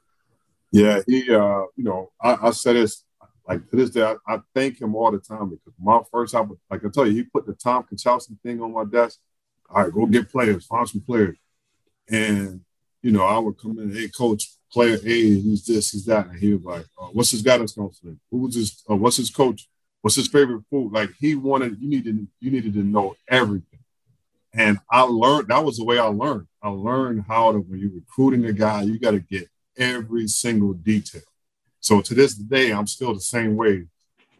Yeah, 0.72 1.02
he, 1.06 1.30
uh, 1.30 1.64
you 1.76 1.84
know, 1.84 2.10
I, 2.20 2.48
I 2.48 2.50
said 2.50 2.76
this 2.76 3.04
like 3.52 3.70
to 3.70 3.76
this 3.76 3.90
day, 3.90 4.02
I, 4.02 4.16
I, 4.26 4.38
thank 4.54 4.80
him 4.80 4.94
all 4.94 5.10
the 5.10 5.18
time 5.18 5.50
because 5.50 5.74
my 5.80 6.00
first 6.10 6.34
album, 6.34 6.58
like 6.70 6.84
I 6.84 6.88
tell 6.88 7.06
you, 7.06 7.14
he 7.14 7.22
put 7.24 7.46
the 7.46 7.52
Tom 7.52 7.84
Konchalski 7.84 8.38
thing 8.42 8.60
on 8.60 8.72
my 8.72 8.84
desk. 8.84 9.18
All 9.68 9.82
right, 9.82 9.92
go 9.92 10.06
get 10.06 10.30
players, 10.30 10.66
find 10.66 10.88
some 10.88 11.00
players. 11.00 11.36
And, 12.08 12.60
you 13.02 13.10
know, 13.10 13.24
I 13.24 13.38
would 13.38 13.58
come 13.58 13.78
in, 13.78 13.94
hey, 13.94 14.08
coach, 14.08 14.48
player 14.72 14.98
A, 15.02 15.40
he's 15.40 15.66
this, 15.66 15.90
he's 15.90 16.04
that. 16.06 16.26
And 16.28 16.38
he 16.38 16.54
was 16.54 16.64
like, 16.64 16.86
uh, 17.00 17.06
what's 17.12 17.30
his 17.30 17.42
guidance 17.42 17.74
counselor? 17.74 18.16
Who 18.30 18.38
was 18.38 18.54
his, 18.54 18.82
uh, 18.90 18.96
what's 18.96 19.16
his 19.16 19.30
coach? 19.30 19.68
What's 20.00 20.16
his 20.16 20.28
favorite 20.28 20.64
food? 20.70 20.92
Like 20.92 21.10
he 21.18 21.34
wanted, 21.34 21.78
you 21.80 21.88
needed, 21.88 22.26
you 22.40 22.50
needed 22.50 22.74
to 22.74 22.82
know 22.82 23.14
everything. 23.28 23.80
And 24.54 24.78
I 24.90 25.02
learned, 25.02 25.48
that 25.48 25.64
was 25.64 25.78
the 25.78 25.84
way 25.84 25.98
I 25.98 26.06
learned. 26.06 26.46
I 26.62 26.68
learned 26.68 27.24
how 27.26 27.52
to, 27.52 27.58
when 27.58 27.78
you're 27.78 27.90
recruiting 27.90 28.44
a 28.44 28.52
guy, 28.52 28.82
you 28.82 28.98
got 28.98 29.12
to 29.12 29.20
get 29.20 29.48
every 29.78 30.28
single 30.28 30.74
detail. 30.74 31.22
So 31.82 32.00
to 32.00 32.14
this 32.14 32.34
day, 32.34 32.72
I'm 32.72 32.86
still 32.86 33.12
the 33.12 33.20
same 33.20 33.56
way 33.56 33.86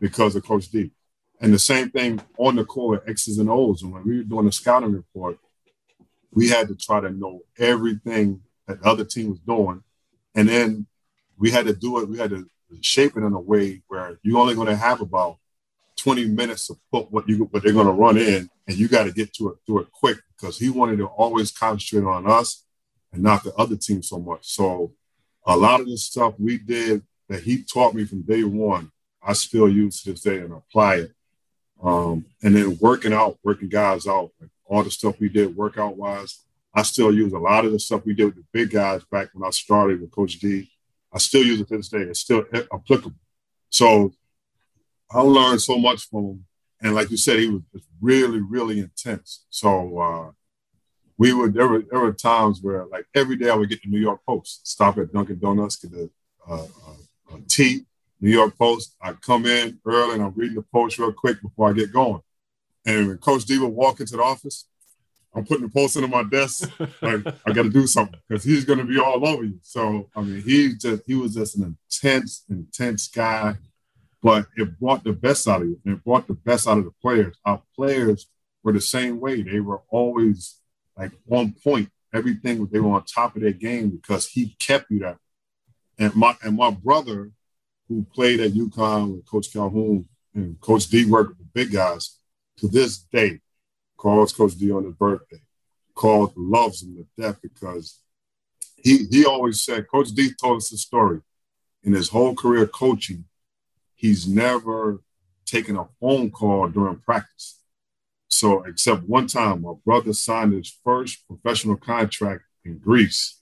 because 0.01 0.37
of 0.37 0.47
Coach 0.47 0.71
D. 0.71 0.93
And 1.41 1.53
the 1.53 1.59
same 1.59 1.91
thing 1.91 2.21
on 2.39 2.55
the 2.55 2.65
court, 2.65 3.03
X's 3.09 3.39
and 3.39 3.51
O's. 3.51 3.83
And 3.83 3.93
when 3.93 4.05
we 4.05 4.19
were 4.19 4.23
doing 4.23 4.47
the 4.47 4.53
scouting 4.53 4.93
report, 4.93 5.39
we 6.31 6.49
had 6.49 6.69
to 6.69 6.77
try 6.77 7.01
to 7.01 7.11
know 7.11 7.41
everything 7.59 8.43
that 8.69 8.81
the 8.81 8.89
other 8.89 9.05
team 9.05 9.31
was 9.31 9.41
doing. 9.41 9.83
And 10.37 10.49
then 10.49 10.87
we 11.37 11.51
had 11.51 11.67
to 11.67 11.75
do 11.75 11.99
it, 11.99 12.09
we 12.09 12.17
had 12.17 12.31
to 12.31 12.47
shape 12.81 13.17
it 13.17 13.25
in 13.25 13.33
a 13.33 13.41
way 13.41 13.83
where 13.89 14.21
you're 14.23 14.39
only 14.39 14.55
going 14.55 14.69
to 14.69 14.77
have 14.77 15.01
about 15.01 15.39
20 15.97 16.27
minutes 16.29 16.69
to 16.69 16.77
put 16.93 17.11
what 17.11 17.29
you 17.29 17.45
what 17.51 17.65
they're 17.65 17.73
going 17.73 17.87
to 17.87 17.93
run 17.93 18.17
in, 18.17 18.49
and 18.67 18.77
you 18.77 18.89
got 18.89 19.05
to 19.05 19.13
get 19.13 19.33
to 19.35 19.51
it 19.51 19.57
do 19.67 19.79
it 19.79 19.91
quick 19.93 20.19
because 20.37 20.59
he 20.59 20.71
wanted 20.71 20.97
to 20.97 21.07
always 21.07 21.51
concentrate 21.53 22.09
on 22.09 22.27
us 22.31 22.65
and 23.13 23.23
not 23.23 23.45
the 23.45 23.55
other 23.57 23.77
team 23.77 24.03
so 24.03 24.19
much. 24.19 24.41
So 24.43 24.95
a 25.47 25.57
lot 25.57 25.81
of 25.81 25.87
the 25.87 25.99
stuff 25.99 26.35
we 26.39 26.57
did 26.57 27.03
that 27.33 27.43
he 27.43 27.63
taught 27.63 27.95
me 27.95 28.05
from 28.05 28.23
day 28.23 28.45
one, 28.45 28.91
I 29.23 29.33
still 29.33 29.69
use 29.69 30.03
to 30.03 30.13
this 30.13 30.23
day 30.23 30.39
and 30.39 30.53
apply 30.53 30.97
it. 30.97 31.13
Um, 31.83 32.27
and 32.43 32.55
then 32.55 32.79
working 32.81 33.13
out, 33.13 33.39
working 33.43 33.69
guys 33.69 34.07
out, 34.07 34.31
like 34.41 34.51
all 34.65 34.83
the 34.83 34.91
stuff 34.91 35.19
we 35.19 35.29
did 35.29 35.57
workout 35.57 35.97
wise, 35.97 36.41
I 36.75 36.83
still 36.83 37.13
use 37.13 37.33
a 37.33 37.39
lot 37.39 37.65
of 37.65 37.73
the 37.73 37.79
stuff 37.79 38.07
we 38.07 38.15
did 38.15 38.27
with 38.27 38.37
the 38.37 38.45
big 38.53 38.71
guys 38.71 39.03
back 39.11 39.29
when 39.33 39.47
I 39.47 39.51
started 39.51 40.01
with 40.01 40.11
Coach 40.11 40.39
D. 40.39 40.71
I 41.13 41.19
still 41.19 41.43
use 41.43 41.61
it 41.61 41.69
to 41.69 41.77
this 41.77 41.89
day. 41.89 42.03
It's 42.03 42.21
still 42.21 42.45
applicable. 42.73 43.17
So 43.69 44.13
I 45.11 45.21
learned 45.21 45.61
so 45.61 45.79
much 45.79 46.09
from 46.09 46.25
him. 46.25 46.45
And 46.81 46.95
like 46.95 47.11
you 47.11 47.17
said, 47.17 47.39
he 47.39 47.49
was 47.49 47.63
just 47.73 47.87
really, 48.01 48.41
really 48.41 48.81
intense. 48.81 49.45
So 49.51 49.99
uh, 49.99 50.31
we 51.19 51.33
would 51.33 51.55
there 51.55 51.69
were 51.69 51.83
there 51.89 52.01
were 52.01 52.13
times 52.13 52.61
where 52.63 52.87
like 52.87 53.07
every 53.15 53.37
day 53.37 53.51
I 53.51 53.55
would 53.55 53.69
get 53.69 53.83
the 53.83 53.91
New 53.91 54.01
York 54.01 54.21
Post, 54.27 54.67
stop 54.67 54.99
at 54.99 55.13
Dunkin' 55.13 55.39
Donuts, 55.39 55.77
get 55.77 55.93
the 55.93 56.11
uh, 56.49 56.65
uh, 56.65 57.02
T, 57.49 57.85
New 58.21 58.31
York 58.31 58.57
Post. 58.59 58.95
I 59.01 59.13
come 59.13 59.47
in 59.47 59.81
early 59.85 60.15
and 60.15 60.23
I'm 60.23 60.35
reading 60.35 60.57
the 60.57 60.63
post 60.63 60.99
real 60.99 61.13
quick 61.13 61.41
before 61.43 61.71
I 61.71 61.73
get 61.73 61.93
going. 61.93 62.23
And 62.85 63.09
when 63.09 63.19
Coach 63.19 63.45
D 63.45 63.59
would 63.59 63.69
walk 63.69 64.01
into 64.01 64.17
the 64.17 64.23
office, 64.23 64.67
I'm 65.35 65.45
putting 65.45 65.65
the 65.65 65.73
post 65.73 65.97
into 65.97 66.09
my 66.09 66.25
desk. 66.25 66.71
like 67.03 67.27
I 67.47 67.53
got 67.53 67.63
to 67.63 67.71
do 67.71 67.87
something 67.87 68.19
because 68.29 68.45
he's 68.45 68.65
going 68.65 68.79
to 68.79 68.85
be 68.85 68.99
all 68.99 69.27
over 69.27 69.45
you. 69.45 69.59
So 69.63 70.09
I 70.15 70.23
mean, 70.23 70.43
he 70.43 70.75
just 70.75 71.03
he 71.07 71.15
was 71.15 71.35
just 71.35 71.57
an 71.57 71.77
intense, 71.91 72.45
intense 72.51 73.09
guy, 73.09 73.55
but 74.23 74.47
it 74.57 74.79
brought 74.79 75.05
the 75.05 75.13
best 75.13 75.49
out 75.49 75.63
of 75.63 75.69
you. 75.69 75.81
And 75.85 75.97
it 75.97 76.05
brought 76.05 76.27
the 76.27 76.35
best 76.35 76.69
out 76.69 76.79
of 76.79 76.85
the 76.85 76.93
players. 77.03 77.37
Our 77.45 77.63
players 77.75 78.27
were 78.63 78.73
the 78.73 78.81
same 78.81 79.21
way. 79.21 79.43
They 79.43 79.61
were 79.61 79.83
always 79.89 80.59
like 80.97 81.13
on 81.31 81.55
point. 81.65 81.91
Everything 82.15 82.67
they 82.67 82.79
were 82.79 82.93
on 82.93 83.05
top 83.05 83.37
of 83.37 83.43
their 83.43 83.53
game 83.53 83.89
because 83.89 84.29
he 84.29 84.55
kept 84.59 84.91
you 84.91 84.99
that 84.99 85.17
and 85.99 86.15
my 86.15 86.37
and 86.43 86.57
my 86.57 86.71
brother, 86.71 87.31
who 87.89 88.07
played 88.15 88.41
at 88.41 88.53
UConn 88.53 89.17
with 89.17 89.27
Coach 89.27 89.53
Calhoun 89.53 90.09
and 90.35 90.61
Coach 90.61 90.89
D 90.89 91.05
worked 91.05 91.31
with 91.31 91.39
the 91.39 91.51
big 91.53 91.73
guys, 91.73 92.19
to 92.59 92.69
this 92.69 92.99
day, 92.99 93.41
calls 93.97 94.33
Coach 94.33 94.57
D 94.57 94.71
on 94.73 94.85
his 94.85 94.95
birthday. 94.95 95.41
Calls 95.95 96.33
loves 96.37 96.83
him 96.83 96.97
to 96.97 97.23
death 97.23 97.39
because 97.43 98.01
he 98.77 99.07
he 99.11 99.25
always 99.25 99.63
said, 99.63 99.89
Coach 99.89 100.11
D 100.11 100.31
told 100.41 100.59
us 100.59 100.73
a 100.73 100.79
story. 100.79 101.21
In 101.85 101.93
his 101.93 102.09
whole 102.09 102.35
career 102.35 102.67
coaching, 102.67 103.25
he's 103.95 104.27
never 104.27 105.03
taken 105.45 105.77
a 105.77 105.89
phone 106.01 106.31
call 106.31 106.69
during 106.69 106.99
practice. 106.99 107.59
So, 108.29 108.63
except 108.63 109.03
one 109.03 109.27
time, 109.27 109.63
my 109.63 109.73
brother 109.85 110.13
signed 110.13 110.55
his 110.55 110.79
first 110.85 111.27
professional 111.27 111.77
contract 111.77 112.45
in 112.65 112.79
Greece 112.79 113.42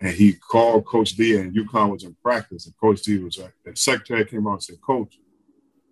and 0.00 0.14
he 0.14 0.34
called 0.34 0.86
Coach 0.86 1.12
D, 1.12 1.36
and 1.36 1.54
UConn 1.54 1.90
was 1.90 2.04
in 2.04 2.14
practice, 2.22 2.66
and 2.66 2.76
Coach 2.76 3.02
D 3.02 3.18
was 3.18 3.38
like, 3.38 3.52
the 3.64 3.74
secretary 3.74 4.24
came 4.24 4.46
out 4.46 4.52
and 4.52 4.62
said, 4.62 4.80
Coach, 4.80 5.18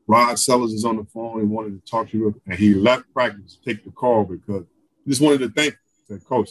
Rod 0.07 0.39
Sellers 0.39 0.73
is 0.73 0.85
on 0.85 0.99
the 0.99 1.05
phone 1.05 1.41
He 1.41 1.47
wanted 1.47 1.83
to 1.83 1.91
talk 1.91 2.11
to 2.11 2.19
you, 2.19 2.41
and 2.47 2.59
he 2.59 2.75
left 2.75 3.13
practice 3.15 3.57
to 3.57 3.65
take 3.65 3.85
the 3.85 3.91
call 3.91 4.25
because 4.25 4.65
he 5.05 5.11
just 5.11 5.23
wanted 5.23 5.39
to 5.39 5.49
thank 5.49 5.77
said, 6.07 6.25
Coach, 6.25 6.51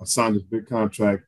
I 0.00 0.04
signed 0.04 0.36
this 0.36 0.42
big 0.42 0.66
contract, 0.66 1.24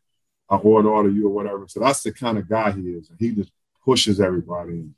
I 0.49 0.57
order 0.57 0.91
order 0.91 1.11
you 1.11 1.29
or 1.29 1.31
whatever. 1.31 1.67
So 1.69 1.81
that's 1.81 2.03
the 2.03 2.13
kind 2.13 2.39
of 2.39 2.49
guy 2.49 2.73
he 2.73 2.81
is, 2.81 3.11
and 3.11 3.19
he 3.19 3.31
just 3.31 3.53
pushes 3.85 4.21
everybody. 4.21 4.73
And 4.73 4.95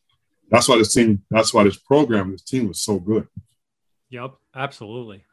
that's 0.51 0.69
why 0.69 0.79
this 0.79 0.95
team, 0.95 1.23
that's 1.31 1.53
why 1.53 1.65
this 1.65 1.77
program, 1.77 2.33
this 2.33 2.43
team 2.43 2.69
was 2.69 2.81
so 2.81 2.99
good. 2.99 3.29
Yep, 4.11 4.35
absolutely. 4.55 5.25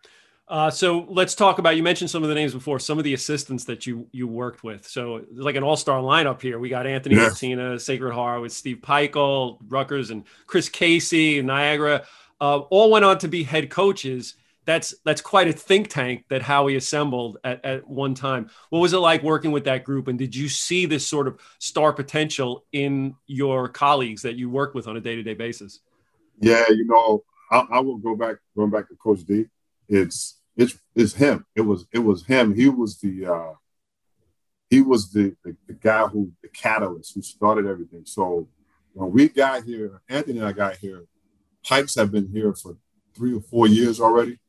Uh, 0.51 0.69
so 0.69 1.05
let's 1.07 1.33
talk 1.33 1.59
about. 1.59 1.77
You 1.77 1.81
mentioned 1.81 2.09
some 2.09 2.23
of 2.23 2.29
the 2.29 2.35
names 2.35 2.53
before. 2.53 2.77
Some 2.77 2.97
of 2.97 3.05
the 3.05 3.13
assistants 3.13 3.63
that 3.63 3.87
you 3.87 4.05
you 4.11 4.27
worked 4.27 4.65
with. 4.65 4.85
So 4.85 5.23
like 5.33 5.55
an 5.55 5.63
all 5.63 5.77
star 5.77 6.01
lineup 6.01 6.41
here. 6.41 6.59
We 6.59 6.67
got 6.67 6.85
Anthony 6.85 7.15
yeah. 7.15 7.27
Latina, 7.29 7.79
Sacred 7.79 8.13
Heart 8.13 8.41
with 8.41 8.51
Steve 8.51 8.79
Pikiell, 8.81 9.59
Rutgers, 9.69 10.09
and 10.09 10.25
Chris 10.47 10.67
Casey, 10.67 11.41
Niagara. 11.41 12.03
Uh, 12.41 12.57
all 12.69 12.91
went 12.91 13.05
on 13.05 13.17
to 13.19 13.29
be 13.29 13.43
head 13.43 13.69
coaches. 13.69 14.35
That's 14.65 14.93
that's 15.05 15.21
quite 15.21 15.47
a 15.47 15.53
think 15.53 15.87
tank 15.87 16.25
that 16.27 16.41
Howie 16.41 16.75
assembled 16.75 17.37
at, 17.45 17.63
at 17.63 17.87
one 17.87 18.13
time. 18.13 18.49
What 18.71 18.79
was 18.79 18.91
it 18.91 18.97
like 18.97 19.23
working 19.23 19.53
with 19.53 19.63
that 19.63 19.85
group? 19.85 20.09
And 20.09 20.19
did 20.19 20.35
you 20.35 20.49
see 20.49 20.85
this 20.85 21.07
sort 21.07 21.29
of 21.29 21.39
star 21.59 21.93
potential 21.93 22.65
in 22.73 23.15
your 23.25 23.69
colleagues 23.69 24.23
that 24.23 24.35
you 24.35 24.49
work 24.49 24.73
with 24.73 24.89
on 24.89 24.97
a 24.97 25.01
day 25.01 25.15
to 25.15 25.23
day 25.23 25.33
basis? 25.33 25.79
Yeah, 26.41 26.65
you 26.67 26.83
know, 26.83 27.23
I, 27.49 27.77
I 27.77 27.79
will 27.79 27.99
go 27.99 28.17
back 28.17 28.35
going 28.53 28.69
back 28.69 28.89
to 28.89 28.95
Coach 28.97 29.23
D. 29.23 29.45
It's 29.87 30.40
it's 30.55 30.77
it's 30.95 31.13
him. 31.13 31.45
It 31.55 31.61
was 31.61 31.85
it 31.93 31.99
was 31.99 32.25
him. 32.25 32.55
He 32.55 32.69
was 32.69 32.99
the 32.99 33.25
uh, 33.25 33.53
he 34.69 34.81
was 34.81 35.11
the, 35.11 35.35
the, 35.43 35.55
the 35.67 35.73
guy 35.73 36.07
who 36.07 36.31
the 36.41 36.49
catalyst 36.49 37.13
who 37.13 37.21
started 37.21 37.65
everything. 37.65 38.03
So 38.05 38.47
when 38.93 39.11
we 39.11 39.29
got 39.29 39.63
here, 39.63 40.01
Anthony 40.09 40.39
and 40.39 40.47
I 40.47 40.51
got 40.51 40.77
here. 40.77 41.05
Pikes 41.63 41.95
have 41.95 42.11
been 42.11 42.29
here 42.29 42.53
for 42.53 42.75
three 43.15 43.35
or 43.35 43.41
four 43.41 43.67
years 43.67 43.99
already. 43.99 44.39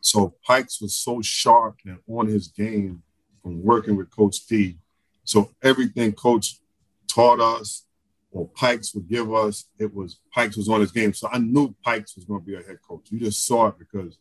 So 0.00 0.34
Pikes 0.44 0.80
was 0.80 0.94
so 0.94 1.20
sharp 1.20 1.78
and 1.84 1.98
on 2.08 2.28
his 2.28 2.48
game 2.48 3.02
from 3.42 3.62
working 3.62 3.96
with 3.96 4.14
Coach 4.14 4.46
D. 4.46 4.78
So 5.24 5.50
everything 5.62 6.12
Coach 6.12 6.60
taught 7.08 7.40
us 7.40 7.84
or 8.30 8.48
Pikes 8.48 8.94
would 8.94 9.08
give 9.08 9.32
us, 9.32 9.66
it 9.78 9.94
was 9.94 10.18
Pikes 10.34 10.56
was 10.56 10.68
on 10.68 10.80
his 10.80 10.90
game. 10.90 11.12
So 11.12 11.28
I 11.30 11.38
knew 11.38 11.74
Pikes 11.84 12.16
was 12.16 12.24
going 12.24 12.40
to 12.40 12.46
be 12.46 12.54
a 12.54 12.62
head 12.62 12.78
coach. 12.86 13.08
You 13.10 13.18
just 13.18 13.46
saw 13.46 13.68
it 13.68 13.78
because 13.78 14.18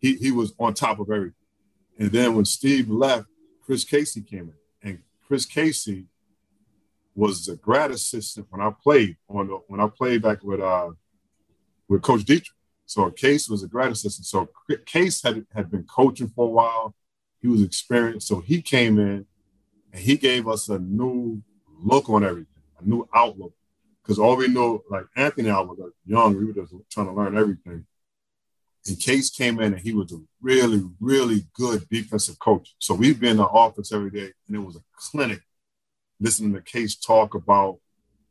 he, 0.00 0.16
he 0.16 0.30
was 0.30 0.52
on 0.58 0.74
top 0.74 0.98
of 0.98 1.10
everything. 1.10 1.34
And 1.98 2.10
then 2.10 2.34
when 2.34 2.44
Steve 2.44 2.88
left, 2.90 3.26
Chris 3.64 3.84
Casey 3.84 4.22
came 4.22 4.52
in. 4.82 4.88
And 4.88 4.98
Chris 5.26 5.46
Casey 5.46 6.06
was 7.14 7.46
the 7.46 7.56
grad 7.56 7.90
assistant 7.90 8.46
when 8.50 8.60
I 8.60 8.70
played 8.82 9.16
on 9.28 9.48
the, 9.48 9.54
when 9.68 9.80
I 9.80 9.88
played 9.88 10.22
back 10.22 10.42
with 10.42 10.60
uh 10.60 10.90
with 11.88 12.02
Coach 12.02 12.22
Detrick. 12.22 12.50
So 12.84 13.10
Case 13.10 13.48
was 13.48 13.62
a 13.62 13.68
grad 13.68 13.90
assistant. 13.90 14.26
So 14.26 14.48
Case 14.84 15.22
had 15.22 15.46
had 15.54 15.70
been 15.70 15.84
coaching 15.84 16.28
for 16.28 16.46
a 16.46 16.50
while. 16.50 16.94
He 17.40 17.48
was 17.48 17.62
experienced. 17.62 18.28
So 18.28 18.40
he 18.40 18.60
came 18.60 18.98
in 18.98 19.26
and 19.92 20.02
he 20.02 20.16
gave 20.16 20.46
us 20.46 20.68
a 20.68 20.78
new 20.78 21.42
look 21.82 22.08
on 22.10 22.24
everything, 22.24 22.62
a 22.80 22.84
new 22.88 23.08
outlook. 23.14 23.54
Because 24.02 24.18
all 24.18 24.36
we 24.36 24.46
know, 24.46 24.84
like 24.88 25.06
Anthony 25.16 25.48
and 25.48 25.56
I 25.56 25.60
was 25.60 25.78
young, 26.04 26.36
we 26.36 26.44
were 26.44 26.52
just 26.52 26.72
trying 26.90 27.06
to 27.06 27.12
learn 27.12 27.36
everything. 27.36 27.86
And 28.88 29.00
Case 29.00 29.30
came 29.30 29.60
in 29.60 29.72
and 29.74 29.82
he 29.82 29.92
was 29.92 30.12
a 30.12 30.20
really, 30.40 30.82
really 31.00 31.46
good 31.54 31.88
defensive 31.88 32.38
coach. 32.38 32.74
So 32.78 32.94
we'd 32.94 33.20
be 33.20 33.28
in 33.28 33.36
the 33.38 33.44
office 33.44 33.92
every 33.92 34.10
day 34.10 34.32
and 34.46 34.56
it 34.56 34.60
was 34.60 34.76
a 34.76 34.82
clinic 34.96 35.40
listening 36.20 36.54
to 36.54 36.62
Case 36.62 36.94
talk 36.96 37.34
about 37.34 37.78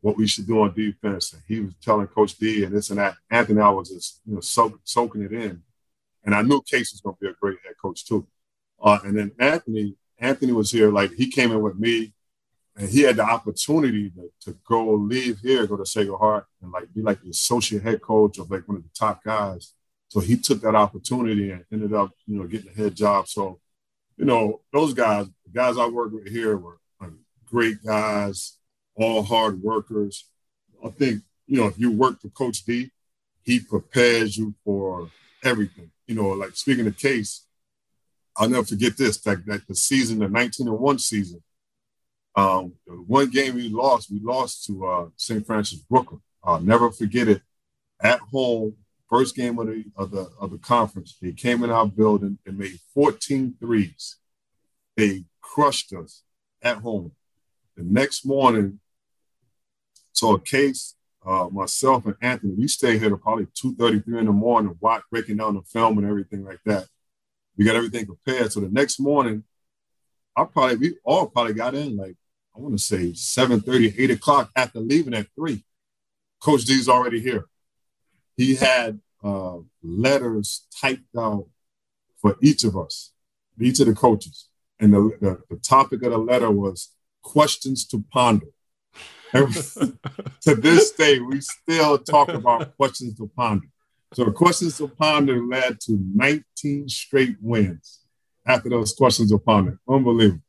what 0.01 0.17
we 0.17 0.27
should 0.27 0.47
do 0.47 0.61
on 0.61 0.73
defense. 0.73 1.33
And 1.33 1.41
he 1.47 1.59
was 1.61 1.73
telling 1.81 2.07
Coach 2.07 2.37
D 2.37 2.63
and 2.63 2.75
this 2.75 2.89
and 2.89 2.99
that. 2.99 3.15
Anthony, 3.29 3.59
I 3.59 3.69
was 3.69 3.89
just, 3.89 4.21
you 4.25 4.35
know, 4.35 4.41
soak, 4.41 4.79
soaking 4.83 5.23
it 5.23 5.33
in. 5.33 5.61
And 6.23 6.33
I 6.33 6.41
knew 6.41 6.61
Case 6.61 6.91
was 6.91 7.01
going 7.01 7.15
to 7.15 7.21
be 7.21 7.29
a 7.29 7.33
great 7.33 7.57
head 7.65 7.75
coach 7.81 8.05
too. 8.05 8.27
Uh, 8.81 8.99
and 9.03 9.17
then 9.17 9.31
Anthony, 9.39 9.95
Anthony 10.19 10.51
was 10.51 10.71
here, 10.71 10.91
like 10.91 11.11
he 11.13 11.29
came 11.29 11.51
in 11.51 11.61
with 11.61 11.77
me 11.77 12.13
and 12.77 12.89
he 12.89 13.01
had 13.01 13.15
the 13.15 13.23
opportunity 13.23 14.09
to, 14.11 14.29
to 14.41 14.57
go 14.67 14.93
leave 14.93 15.39
here, 15.39 15.65
go 15.65 15.77
to 15.77 15.85
Sacred 15.85 16.17
Heart 16.17 16.45
and 16.61 16.71
like 16.71 16.93
be 16.93 17.01
like 17.01 17.21
the 17.21 17.29
associate 17.29 17.83
head 17.83 18.01
coach 18.01 18.37
of 18.37 18.51
like 18.51 18.67
one 18.67 18.77
of 18.77 18.83
the 18.83 18.89
top 18.93 19.23
guys. 19.23 19.73
So 20.09 20.19
he 20.19 20.37
took 20.37 20.61
that 20.61 20.75
opportunity 20.75 21.51
and 21.51 21.65
ended 21.71 21.93
up, 21.93 22.11
you 22.25 22.37
know, 22.37 22.47
getting 22.47 22.71
a 22.71 22.73
head 22.73 22.95
job. 22.95 23.27
So, 23.27 23.59
you 24.17 24.25
know, 24.25 24.61
those 24.71 24.93
guys, 24.93 25.25
the 25.25 25.51
guys 25.51 25.77
I 25.77 25.87
work 25.87 26.11
with 26.13 26.27
here 26.27 26.57
were 26.57 26.77
great 27.45 27.83
guys, 27.83 28.57
all 28.95 29.23
hard 29.23 29.61
workers. 29.61 30.25
I 30.83 30.89
think, 30.89 31.21
you 31.47 31.57
know, 31.57 31.67
if 31.67 31.77
you 31.79 31.91
work 31.91 32.21
for 32.21 32.29
Coach 32.29 32.63
D, 32.65 32.91
he 33.43 33.59
prepares 33.59 34.37
you 34.37 34.53
for 34.63 35.09
everything. 35.43 35.91
You 36.07 36.15
know, 36.15 36.29
like 36.29 36.55
speaking 36.55 36.87
of 36.87 36.97
case, 36.97 37.45
I'll 38.37 38.49
never 38.49 38.65
forget 38.65 38.97
this, 38.97 39.19
that, 39.21 39.45
that 39.45 39.67
the 39.67 39.75
season, 39.75 40.19
the 40.19 40.27
19 40.27 40.67
and 40.67 40.79
1 40.79 40.99
season, 40.99 41.41
um, 42.35 42.73
the 42.85 42.93
one 42.93 43.29
game 43.29 43.55
we 43.55 43.69
lost, 43.69 44.11
we 44.11 44.19
lost 44.19 44.65
to 44.65 44.85
uh, 44.85 45.05
St. 45.15 45.45
Francis 45.45 45.79
Brooklyn. 45.79 46.21
I'll 46.43 46.59
never 46.59 46.91
forget 46.91 47.29
it. 47.29 47.41
At 48.01 48.19
home, 48.19 48.75
first 49.09 49.35
game 49.35 49.59
of 49.59 49.67
the 49.67 49.85
of 49.95 50.11
the 50.11 50.29
of 50.39 50.51
the 50.51 50.57
conference. 50.57 51.17
They 51.21 51.31
came 51.31 51.63
in 51.63 51.69
our 51.69 51.87
building 51.87 52.39
and 52.45 52.57
made 52.57 52.79
14 52.93 53.55
threes. 53.59 54.17
They 54.95 55.25
crushed 55.41 55.93
us 55.93 56.23
at 56.61 56.77
home. 56.77 57.11
The 57.75 57.83
next 57.83 58.25
morning, 58.25 58.79
so 60.13 60.33
a 60.33 60.39
case, 60.39 60.95
uh, 61.25 61.49
myself 61.51 62.05
and 62.05 62.15
Anthony, 62.21 62.53
we 62.57 62.67
stayed 62.67 62.99
here 62.99 63.09
to 63.09 63.17
probably 63.17 63.47
2:33 63.47 64.19
in 64.19 64.25
the 64.25 64.31
morning, 64.31 64.77
watch, 64.79 65.03
breaking 65.11 65.37
down 65.37 65.55
the 65.55 65.61
film 65.61 65.97
and 65.97 66.07
everything 66.07 66.43
like 66.43 66.59
that. 66.65 66.87
We 67.57 67.65
got 67.65 67.75
everything 67.75 68.05
prepared. 68.05 68.51
So 68.51 68.61
the 68.61 68.69
next 68.69 68.99
morning, 68.99 69.43
I 70.35 70.45
probably 70.45 70.77
we 70.77 70.97
all 71.03 71.27
probably 71.27 71.53
got 71.53 71.75
in 71.75 71.95
like 71.95 72.15
I 72.55 72.59
want 72.59 72.77
to 72.77 72.83
say 72.83 73.11
7:30, 73.13 73.95
8 73.97 74.11
o'clock 74.11 74.49
after 74.55 74.79
leaving 74.79 75.13
at 75.13 75.27
three. 75.35 75.65
Coach 76.39 76.63
D's 76.65 76.87
already 76.87 77.19
here 77.19 77.45
he 78.37 78.55
had 78.55 78.99
uh, 79.23 79.57
letters 79.83 80.67
typed 80.79 81.15
out 81.17 81.47
for 82.17 82.37
each 82.41 82.63
of 82.63 82.77
us, 82.77 83.11
each 83.59 83.79
of 83.79 83.87
the 83.87 83.93
coaches. 83.93 84.49
And 84.79 84.93
the, 84.93 85.17
the, 85.21 85.41
the 85.49 85.55
topic 85.57 86.03
of 86.03 86.11
the 86.11 86.17
letter 86.17 86.51
was 86.51 86.91
questions 87.21 87.85
to 87.87 88.03
ponder. 88.11 88.47
to 89.33 90.55
this 90.55 90.91
day, 90.91 91.19
we 91.19 91.41
still 91.41 91.97
talk 91.97 92.29
about 92.29 92.75
questions 92.77 93.15
to 93.17 93.29
ponder. 93.35 93.67
So 94.13 94.31
questions 94.31 94.77
to 94.77 94.87
ponder 94.87 95.41
led 95.45 95.79
to 95.81 95.99
19 96.13 96.87
straight 96.87 97.35
wins 97.41 98.01
after 98.45 98.69
those 98.69 98.93
questions 98.93 99.31
to 99.31 99.37
ponder. 99.37 99.79
Unbelievable. 99.89 100.41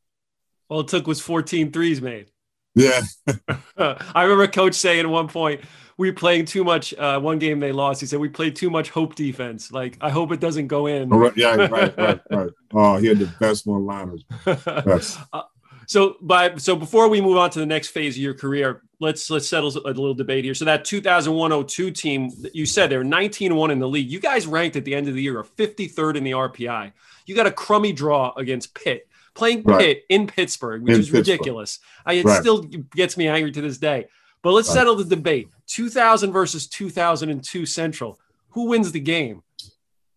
All 0.69 0.81
it 0.81 0.89
took 0.89 1.07
was 1.07 1.21
14 1.21 1.73
threes 1.73 2.01
made. 2.01 2.31
Yeah. 2.75 3.01
I 3.77 4.23
remember 4.23 4.47
coach 4.49 4.75
saying 4.75 5.01
at 5.01 5.09
one 5.09 5.29
point, 5.29 5.63
we 5.99 6.11
were 6.11 6.15
playing 6.15 6.45
too 6.45 6.65
much. 6.65 6.93
Uh, 6.95 7.19
one 7.21 7.39
game 7.39 7.61
they 7.61 7.73
lost. 7.73 8.01
He 8.01 8.07
said 8.07 8.21
we 8.21 8.29
played 8.29 8.57
too 8.57 8.71
much 8.71 8.91
hope 8.91 9.15
defense. 9.15 9.73
Like 9.73 9.97
I 10.01 10.11
hope 10.11 10.33
it 10.33 10.41
doesn't 10.41 10.67
go 10.67 10.87
in. 10.87 11.13
Oh, 11.13 11.19
right, 11.19 11.37
yeah, 11.37 11.55
right, 11.55 11.97
right, 11.97 12.21
right. 12.31 12.51
Oh, 12.75 12.97
he 12.97 13.07
had 13.07 13.19
the 13.19 13.33
best 13.41 13.67
one 13.67 13.87
liners. 13.87 14.25
Uh, 15.33 15.43
so, 15.89 16.17
by 16.21 16.57
so 16.57 16.75
before 16.75 17.09
we 17.09 17.21
move 17.21 17.37
on 17.37 17.51
to 17.51 17.61
the 17.61 17.67
next 17.67 17.89
phase 17.89 18.17
of 18.17 18.23
your 18.23 18.35
career, 18.35 18.83
let's 18.99 19.31
let's 19.31 19.49
settle 19.49 19.71
a 19.71 19.87
little 19.87 20.15
debate 20.15 20.45
here. 20.45 20.55
So 20.55 20.65
that 20.65 20.85
2001-02 20.85 21.95
team, 21.95 22.31
you 22.53 22.67
said 22.67 22.91
they 22.91 22.97
were 22.97 23.05
19-1 23.05 23.71
in 23.71 23.79
the 23.79 23.89
league. 23.89 24.11
You 24.11 24.21
guys 24.21 24.47
ranked 24.47 24.77
at 24.77 24.85
the 24.85 24.95
end 24.95 25.09
of 25.09 25.15
the 25.15 25.23
year, 25.23 25.43
53rd 25.43 26.17
in 26.17 26.25
the 26.25 26.33
RPI. 26.33 26.93
You 27.27 27.37
got 27.37 27.47
a 27.47 27.53
crummy 27.53 27.93
draw 27.93 28.33
against 28.37 28.75
Pitt, 28.75 29.09
playing 29.35 29.63
Pitt 29.63 29.69
right. 29.69 30.03
in 30.09 30.27
Pittsburgh, 30.27 30.83
which 30.83 30.95
in 30.95 31.01
is 31.01 31.07
Pittsburgh. 31.07 31.29
ridiculous. 31.29 31.79
I, 32.05 32.15
it 32.15 32.25
right. 32.25 32.41
still 32.41 32.63
gets 32.63 33.17
me 33.17 33.29
angry 33.29 33.53
to 33.53 33.61
this 33.61 33.79
day. 33.79 34.09
But 34.47 34.53
let's 34.53 34.73
settle 34.73 34.95
the 34.95 35.03
debate. 35.03 35.49
2000 35.67 36.31
versus 36.31 36.69
2002 36.69 37.67
Central. 37.67 38.17
Who 38.51 38.69
wins 38.69 38.93
the 38.93 39.01
game? 39.01 39.43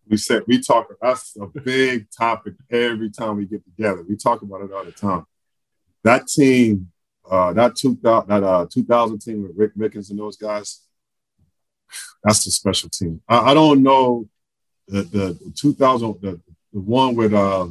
We 0.06 0.18
said 0.18 0.44
we 0.46 0.60
talk. 0.60 0.86
That's 1.02 1.36
a 1.36 1.46
big 1.46 2.06
topic 2.16 2.54
every 2.70 3.10
time 3.10 3.38
we 3.38 3.46
get 3.46 3.64
together. 3.64 4.04
We 4.08 4.14
talk 4.14 4.42
about 4.42 4.60
it 4.60 4.72
all 4.72 4.84
the 4.84 4.92
time. 4.92 5.26
That 6.04 6.28
team, 6.28 6.92
uh, 7.28 7.54
that 7.54 7.74
2000, 7.74 8.28
that 8.28 8.44
uh, 8.44 8.66
2000 8.70 9.18
team 9.18 9.42
with 9.42 9.56
Rick 9.56 9.74
Mickens 9.74 10.10
and 10.10 10.18
those 10.20 10.36
guys, 10.36 10.82
that's 12.22 12.44
the 12.44 12.52
special 12.52 12.88
team. 12.88 13.20
I, 13.28 13.50
I 13.50 13.54
don't 13.54 13.82
know 13.82 14.28
the, 14.86 15.02
the 15.02 15.52
2000, 15.56 16.20
the, 16.20 16.40
the 16.72 16.78
one 16.78 17.16
with 17.16 17.34
uh, 17.34 17.66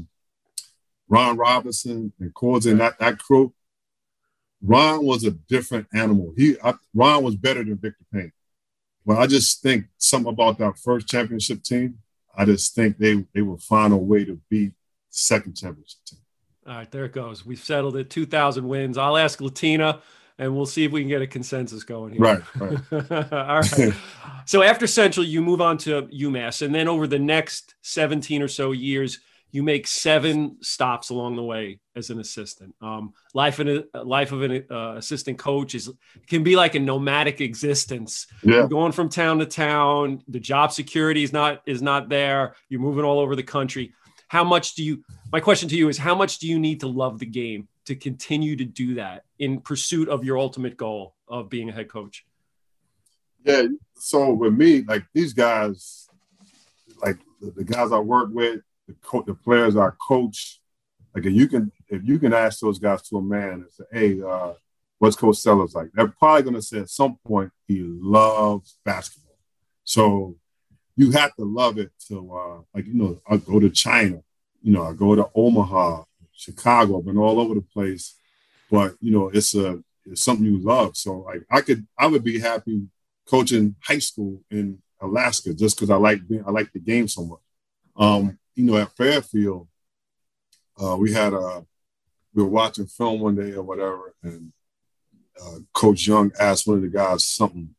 Ron 1.08 1.38
Robinson 1.38 2.12
and 2.20 2.34
Cords 2.34 2.66
and 2.66 2.82
that, 2.82 3.00
that 3.00 3.18
crew. 3.18 3.54
Ron 4.62 5.06
was 5.06 5.24
a 5.24 5.32
different 5.32 5.88
animal. 5.94 6.34
He 6.36 6.56
I, 6.64 6.74
Ron 6.94 7.24
was 7.24 7.36
better 7.36 7.64
than 7.64 7.78
Victor 7.78 8.06
Payne. 8.14 8.32
But 9.06 9.18
I 9.20 9.28
just 9.28 9.62
think 9.62 9.86
something 9.98 10.32
about 10.32 10.58
that 10.60 10.78
first 10.78 11.08
championship 11.08 11.64
team. 11.64 12.00
I 12.38 12.46
just 12.46 12.76
think 12.76 12.98
they 12.98 13.26
they 13.34 13.42
will 13.42 13.58
find 13.58 13.94
a 13.94 13.98
way 13.98 14.26
to 14.26 14.40
beat 14.50 14.70
the 14.70 14.76
second 15.10 15.56
championship 15.56 16.00
team. 16.06 16.20
All 16.68 16.76
right, 16.76 16.92
there 16.92 17.06
it 17.06 17.14
goes. 17.14 17.46
We've 17.46 17.60
settled 17.60 17.96
it. 17.96 18.10
2,000 18.10 18.68
wins. 18.68 18.98
I'll 18.98 19.18
ask 19.18 19.42
Latina 19.42 20.02
and 20.40 20.56
we'll 20.56 20.66
see 20.66 20.86
if 20.86 20.92
we 20.92 21.02
can 21.02 21.10
get 21.10 21.22
a 21.22 21.28
consensus 21.28 21.84
going 21.84 22.14
here. 22.14 22.22
Right. 22.22 22.42
right. 22.56 22.92
All 23.32 23.60
right. 23.60 23.94
so 24.46 24.64
after 24.64 24.88
Central, 24.88 25.26
you 25.26 25.42
move 25.42 25.62
on 25.62 25.78
to 25.80 26.04
UMass, 26.04 26.66
and 26.66 26.74
then 26.74 26.88
over 26.88 27.06
the 27.06 27.20
next 27.20 27.76
17 27.82 28.42
or 28.42 28.48
so 28.48 28.72
years, 28.72 29.20
you 29.52 29.64
make 29.64 29.88
seven 29.88 30.58
stops 30.62 31.10
along 31.10 31.36
the 31.36 31.44
way 31.44 31.80
as 31.96 32.10
an 32.10 32.20
assistant. 32.20 32.76
Um, 32.82 33.14
life 33.34 33.60
in 33.60 33.84
a 33.94 34.04
life 34.04 34.32
of 34.32 34.44
an 34.44 34.66
uh, 34.70 34.96
assistant 34.98 35.40
coach 35.40 35.74
is 35.76 35.90
can 36.28 36.44
be 36.44 36.56
like 36.56 36.76
a 36.76 36.80
nomadic 36.80 37.42
existence. 37.42 38.28
Yeah. 38.44 38.58
You're 38.58 38.68
going 38.68 38.92
from 38.92 39.10
town 39.10 39.40
to 39.40 39.46
town. 39.46 40.22
The 40.28 40.40
job 40.40 40.72
security 40.72 41.24
is 41.24 41.34
not 41.34 41.62
is 41.66 41.82
not 41.82 42.10
there. 42.10 42.56
You're 42.70 42.82
moving 42.82 43.06
all 43.06 43.20
over 43.20 43.36
the 43.36 43.44
country. 43.44 43.94
How 44.28 44.44
much 44.44 44.76
do 44.76 44.84
you? 44.84 45.04
My 45.32 45.40
question 45.40 45.68
to 45.70 45.76
you 45.76 45.90
is: 45.90 45.98
How 45.98 46.16
much 46.16 46.38
do 46.40 46.48
you 46.48 46.60
need 46.60 46.82
to 46.82 46.88
love 46.88 47.18
the 47.20 47.26
game 47.26 47.68
to 47.86 47.96
continue 47.96 48.56
to 48.56 48.66
do 48.66 48.96
that 48.96 49.24
in 49.40 49.62
pursuit 49.62 50.10
of 50.10 50.24
your 50.24 50.38
ultimate 50.38 50.78
goal 50.78 51.16
of 51.28 51.50
being 51.50 51.70
a 51.70 51.72
head 51.72 51.90
coach? 51.90 52.26
Yeah. 53.44 53.64
So 53.96 54.34
with 54.34 54.54
me, 54.54 54.84
like 54.84 55.06
these 55.14 55.34
guys, 55.34 56.08
like 57.02 57.18
the, 57.42 57.52
the 57.52 57.64
guys 57.64 57.92
I 57.92 58.00
work 58.00 58.30
with, 58.32 58.62
the, 58.90 58.96
co- 59.04 59.24
the 59.26 59.36
players 59.36 59.78
I 59.78 59.92
coach, 60.06 60.60
like 61.14 61.26
if 61.26 61.34
you 61.34 61.48
can 61.48 61.72
if 61.88 62.04
you 62.04 62.20
can 62.20 62.34
ask 62.34 62.60
those 62.60 62.80
guys 62.80 63.04
to 63.04 63.18
a 63.18 63.22
man 63.22 63.52
and 63.52 63.66
say, 63.72 63.84
"Hey, 63.92 64.22
uh, 64.22 64.54
what's 64.98 65.16
Coach 65.16 65.38
Sellers 65.38 65.76
like?" 65.76 65.90
They're 65.94 66.08
probably 66.08 66.44
going 66.44 66.56
to 66.56 66.62
say 66.62 66.80
at 66.80 66.90
some 66.90 67.18
point 67.26 67.52
he 67.68 67.82
loves 67.84 68.78
basketball. 68.84 69.38
So 69.84 70.36
you 70.96 71.12
have 71.12 71.36
to 71.36 71.46
love 71.46 71.78
it 71.78 71.92
to 72.08 72.34
uh, 72.34 72.62
like 72.74 72.88
you 72.88 72.96
know 72.96 73.22
I 73.30 73.38
go 73.38 73.60
to 73.60 73.70
China, 73.70 74.22
you 74.62 74.74
know 74.74 74.84
I 74.84 74.94
go 74.94 75.16
to 75.16 75.30
Omaha, 75.36 76.04
Chicago, 76.34 76.98
I've 76.98 77.06
been 77.06 77.18
all 77.18 77.40
over 77.40 77.54
the 77.54 77.62
place, 77.62 78.16
but 78.72 78.96
you 79.02 79.12
know 79.12 79.30
it's 79.30 79.54
a 79.54 79.84
it's 80.06 80.24
something 80.24 80.46
you 80.46 80.58
love. 80.60 80.98
So 80.98 81.20
like 81.20 81.44
I 81.52 81.62
could 81.62 81.86
I 81.98 82.08
would 82.08 82.24
be 82.24 82.40
happy 82.40 82.88
coaching 83.28 83.76
high 83.84 84.00
school 84.00 84.42
in 84.50 84.80
Alaska 85.00 85.54
just 85.54 85.76
because 85.76 85.92
I 85.92 85.96
like 85.98 86.28
being, 86.28 86.44
I 86.46 86.50
like 86.50 86.74
the 86.74 86.80
game 86.80 87.08
so 87.08 87.24
much. 87.24 87.40
Um, 87.96 88.39
you 88.60 88.66
know, 88.66 88.78
at 88.78 88.92
Fairfield, 88.98 89.70
uh, 90.78 90.98
we 90.98 91.14
had 91.14 91.32
a 91.32 91.66
we 92.34 92.44
were 92.44 92.50
watching 92.50 92.88
film 92.88 93.22
one 93.22 93.36
day 93.36 93.54
or 93.54 93.64
whatever, 93.64 94.14
and 94.22 94.52
uh, 95.42 95.60
Coach 95.74 96.06
Young 96.06 96.34
asked 96.38 96.68
one 96.68 96.76
of 96.76 96.82
the 96.82 96.90
guys 96.90 97.24
something. 97.24 97.74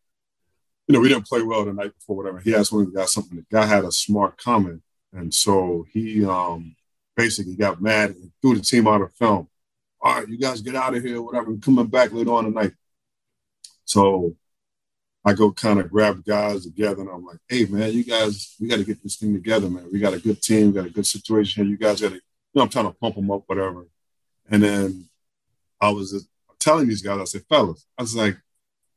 You 0.89 0.95
know, 0.95 1.01
we 1.01 1.11
didn't 1.11 1.27
play 1.27 1.43
well 1.43 1.67
the 1.67 1.75
night 1.75 1.93
before, 1.95 2.17
whatever. 2.17 2.39
He 2.39 2.55
asked 2.55 2.73
one 2.73 2.85
of 2.85 2.93
the 2.93 2.99
guys 2.99 3.13
something. 3.13 3.37
The 3.37 3.45
guy 3.53 3.67
had 3.67 3.85
a 3.85 3.93
smart 3.93 4.39
comment, 4.39 4.81
and 5.13 5.35
so 5.35 5.85
he 5.93 6.25
um, 6.25 6.75
basically 7.15 7.57
got 7.57 7.83
mad 7.83 8.11
and 8.11 8.33
threw 8.41 8.55
the 8.55 8.63
team 8.63 8.89
out 8.89 9.03
of 9.03 9.13
film. 9.13 9.49
All 10.01 10.15
right, 10.15 10.29
you 10.29 10.39
guys 10.39 10.63
get 10.63 10.77
out 10.77 10.97
of 10.97 11.05
here, 11.05 11.21
whatever. 11.21 11.51
I'm 11.51 11.61
coming 11.61 11.89
back 11.89 12.11
later 12.11 12.33
on 12.33 12.45
tonight. 12.45 12.73
So 13.85 14.35
I 15.25 15.35
go 15.35 15.53
kind 15.53 15.81
of 15.81 15.91
grab 15.91 16.25
guys 16.25 16.65
together 16.65 17.03
and 17.03 17.11
I'm 17.11 17.25
like, 17.25 17.39
hey 17.49 17.67
man, 17.67 17.93
you 17.93 18.05
guys, 18.05 18.57
we 18.61 18.69
got 18.69 18.77
to 18.77 18.85
get 18.85 19.03
this 19.03 19.17
thing 19.17 19.35
together, 19.35 19.69
man. 19.69 19.89
We 19.93 19.99
got 19.99 20.15
a 20.15 20.19
good 20.19 20.43
team, 20.43 20.69
we 20.69 20.73
got 20.73 20.87
a 20.87 20.91
good 20.91 21.07
situation 21.07 21.63
here. 21.63 21.71
You 21.71 21.79
guys 21.79 22.01
got 22.01 22.09
to, 22.09 22.15
you 22.15 22.21
know, 22.55 22.63
I'm 22.63 22.69
trying 22.69 22.87
to 22.87 22.93
pump 22.93 23.17
them 23.17 23.31
up, 23.31 23.43
whatever. 23.47 23.87
And 24.51 24.63
then 24.63 25.09
I 25.81 25.91
was 25.91 26.13
just 26.13 26.27
telling 26.59 26.89
these 26.89 27.03
guys, 27.03 27.21
I 27.21 27.25
said, 27.25 27.45
fellas, 27.49 27.87
I 27.99 28.03
was 28.03 28.17
like, 28.17 28.37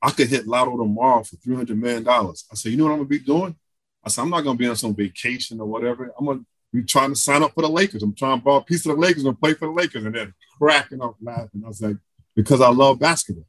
I 0.02 0.12
could 0.12 0.28
hit 0.28 0.48
Lotto 0.48 0.78
tomorrow 0.78 1.24
for 1.24 1.36
$300 1.38 1.78
million. 1.78 2.08
I 2.08 2.34
said, 2.56 2.72
you 2.72 2.78
know 2.78 2.86
what 2.86 2.94
I'm 2.94 3.00
to 3.00 3.06
be 3.06 3.20
doing? 3.20 3.56
I 4.04 4.10
said, 4.10 4.24
I'm 4.24 4.30
not 4.30 4.44
to 4.44 4.54
be 4.54 4.68
on 4.68 4.76
some 4.76 4.96
vacation 4.96 5.62
or 5.62 5.66
whatever. 5.66 6.12
I'm 6.18 6.26
to 6.26 6.46
be 6.74 6.84
trying 6.84 7.12
to 7.12 7.16
sign 7.16 7.42
up 7.42 7.54
for 7.54 7.62
the 7.62 7.70
Lakers. 7.70 8.04
I'm 8.04 8.14
trying 8.14 8.40
to 8.40 8.44
buy 8.44 8.58
a 8.58 8.62
piece 8.62 8.86
of 8.86 8.96
the 8.96 9.02
Lakers 9.02 9.24
and 9.24 9.40
play 9.40 9.54
for 9.54 9.68
the 9.68 9.74
Lakers. 9.74 10.04
And 10.04 10.14
then 10.14 10.34
cracking 10.60 11.02
up 11.02 11.16
laughing. 11.22 11.64
I 11.64 11.70
was 11.70 11.82
like, 11.82 11.96
because 12.36 12.60
I 12.60 12.70
love 12.70 13.00
basketball. 13.00 13.46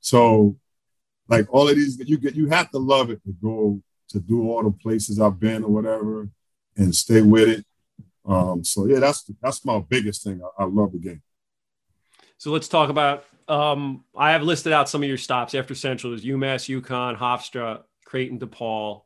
So 0.00 0.56
like 1.28 1.46
all 1.52 1.68
of 1.68 1.76
these, 1.76 1.98
you 1.98 2.18
get 2.18 2.34
you 2.34 2.48
have 2.48 2.70
to 2.70 2.78
love 2.78 3.10
it 3.10 3.22
to 3.24 3.32
go 3.42 3.80
to 4.08 4.20
do 4.20 4.50
all 4.50 4.62
the 4.62 4.70
places 4.70 5.20
I've 5.20 5.40
been 5.40 5.64
or 5.64 5.70
whatever, 5.70 6.28
and 6.76 6.94
stay 6.94 7.22
with 7.22 7.48
it. 7.48 7.66
Um, 8.26 8.64
so 8.64 8.86
yeah, 8.86 9.00
that's 9.00 9.30
that's 9.42 9.64
my 9.64 9.80
biggest 9.80 10.24
thing. 10.24 10.40
I, 10.42 10.62
I 10.62 10.66
love 10.66 10.92
the 10.92 10.98
game. 10.98 11.22
So 12.38 12.50
let's 12.50 12.68
talk 12.68 12.90
about. 12.90 13.24
Um, 13.46 14.04
I 14.16 14.32
have 14.32 14.42
listed 14.42 14.72
out 14.72 14.88
some 14.88 15.02
of 15.02 15.08
your 15.08 15.18
stops 15.18 15.54
after 15.54 15.74
Central. 15.74 16.14
is 16.14 16.24
UMass, 16.24 16.80
UConn, 16.80 17.16
Hofstra, 17.18 17.82
Creighton, 18.06 18.38
DePaul, 18.38 19.02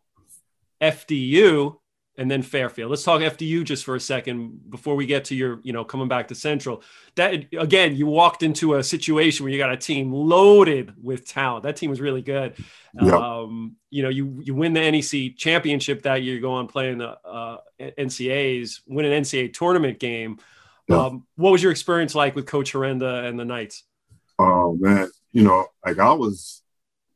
FDU, 0.81 1.77
and 2.19 2.29
then 2.29 2.43
Fairfield. 2.43 2.91
Let's 2.91 3.05
talk 3.05 3.21
FDU 3.21 3.63
just 3.63 3.85
for 3.85 3.95
a 3.95 4.01
second 4.01 4.71
before 4.71 4.97
we 4.97 5.07
get 5.07 5.27
to 5.27 5.37
your, 5.37 5.61
you 5.63 5.73
know, 5.73 5.85
coming 5.85 6.09
back 6.09 6.29
to 6.29 6.35
Central. 6.35 6.83
That 7.15 7.47
again, 7.57 7.95
you 7.95 8.07
walked 8.07 8.43
into 8.43 8.75
a 8.75 8.83
situation 8.83 9.45
where 9.45 9.53
you 9.53 9.59
got 9.59 9.73
a 9.73 9.77
team 9.77 10.13
loaded 10.13 10.93
with 11.01 11.25
talent. 11.25 11.63
That 11.63 11.77
team 11.77 11.91
was 11.91 12.01
really 12.01 12.21
good. 12.21 12.55
Yep. 13.01 13.15
Um, 13.15 13.77
you 13.91 14.03
know, 14.03 14.09
you 14.09 14.41
you 14.43 14.53
win 14.53 14.73
the 14.73 14.91
NEC 14.91 15.37
championship 15.37 16.03
that 16.03 16.23
year. 16.25 16.35
You 16.35 16.41
go 16.41 16.53
on 16.53 16.67
playing 16.67 16.99
the 16.99 17.17
uh, 17.25 17.59
NCAAs, 17.81 18.81
win 18.89 19.07
an 19.07 19.23
NCAA 19.23 19.55
tournament 19.55 20.01
game. 20.01 20.39
Yep. 20.89 20.99
Um, 20.99 21.27
what 21.37 21.53
was 21.53 21.63
your 21.63 21.71
experience 21.71 22.17
like 22.17 22.35
with 22.35 22.47
Coach 22.47 22.73
Herenda 22.73 23.29
and 23.29 23.39
the 23.39 23.45
Knights? 23.45 23.85
Oh 24.41 24.77
man, 24.81 25.09
you 25.31 25.45
know, 25.45 25.67
like 25.87 26.01
I 26.01 26.13
was 26.13 26.63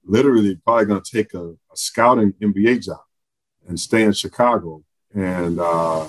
literally 0.05 0.55
probably 0.65 0.87
going 0.87 1.03
to 1.03 1.13
take 1.13 1.35
a, 1.35 1.49
a 1.51 1.75
scouting 1.75 2.35
NBA 2.35 2.85
job 2.85 3.01
and 3.67 3.79
stay 3.79 4.05
in 4.05 4.13
Chicago 4.13 4.85
and 5.15 5.61
uh, 5.61 6.09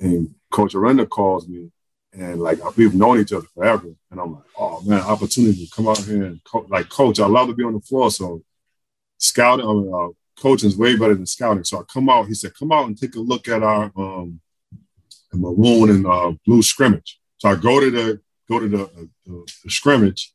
and 0.00 0.34
Coach 0.50 0.74
Herenda 0.74 1.08
calls 1.08 1.48
me, 1.48 1.70
and 2.12 2.40
like 2.40 2.58
we've 2.76 2.94
known 2.94 3.20
each 3.20 3.32
other 3.32 3.46
forever, 3.54 3.88
and 4.10 4.20
I'm 4.20 4.34
like, 4.34 4.44
oh 4.58 4.80
man, 4.82 5.00
opportunity 5.00 5.66
to 5.66 5.74
come 5.74 5.88
out 5.88 5.98
here 5.98 6.24
and 6.24 6.42
co- 6.44 6.66
like 6.68 6.88
coach. 6.88 7.20
I 7.20 7.26
love 7.26 7.48
to 7.48 7.54
be 7.54 7.64
on 7.64 7.74
the 7.74 7.80
floor, 7.80 8.10
so 8.10 8.42
scouting, 9.18 9.92
uh, 9.94 10.08
coaching 10.40 10.68
is 10.68 10.76
way 10.76 10.96
better 10.96 11.14
than 11.14 11.26
scouting. 11.26 11.64
So 11.64 11.80
I 11.80 11.82
come 11.84 12.08
out. 12.08 12.26
He 12.26 12.34
said, 12.34 12.54
come 12.54 12.72
out 12.72 12.86
and 12.86 12.98
take 12.98 13.14
a 13.14 13.20
look 13.20 13.48
at 13.48 13.62
our 13.62 13.90
um, 13.96 14.40
maroon 15.32 15.90
and 15.90 16.06
uh, 16.06 16.32
blue 16.44 16.62
scrimmage. 16.62 17.18
So 17.38 17.48
I 17.48 17.54
go 17.54 17.80
to 17.80 17.90
the 17.90 18.20
go 18.48 18.58
to 18.58 18.68
the, 18.68 18.82
uh, 18.84 19.04
the, 19.24 19.52
the 19.64 19.70
scrimmage, 19.70 20.34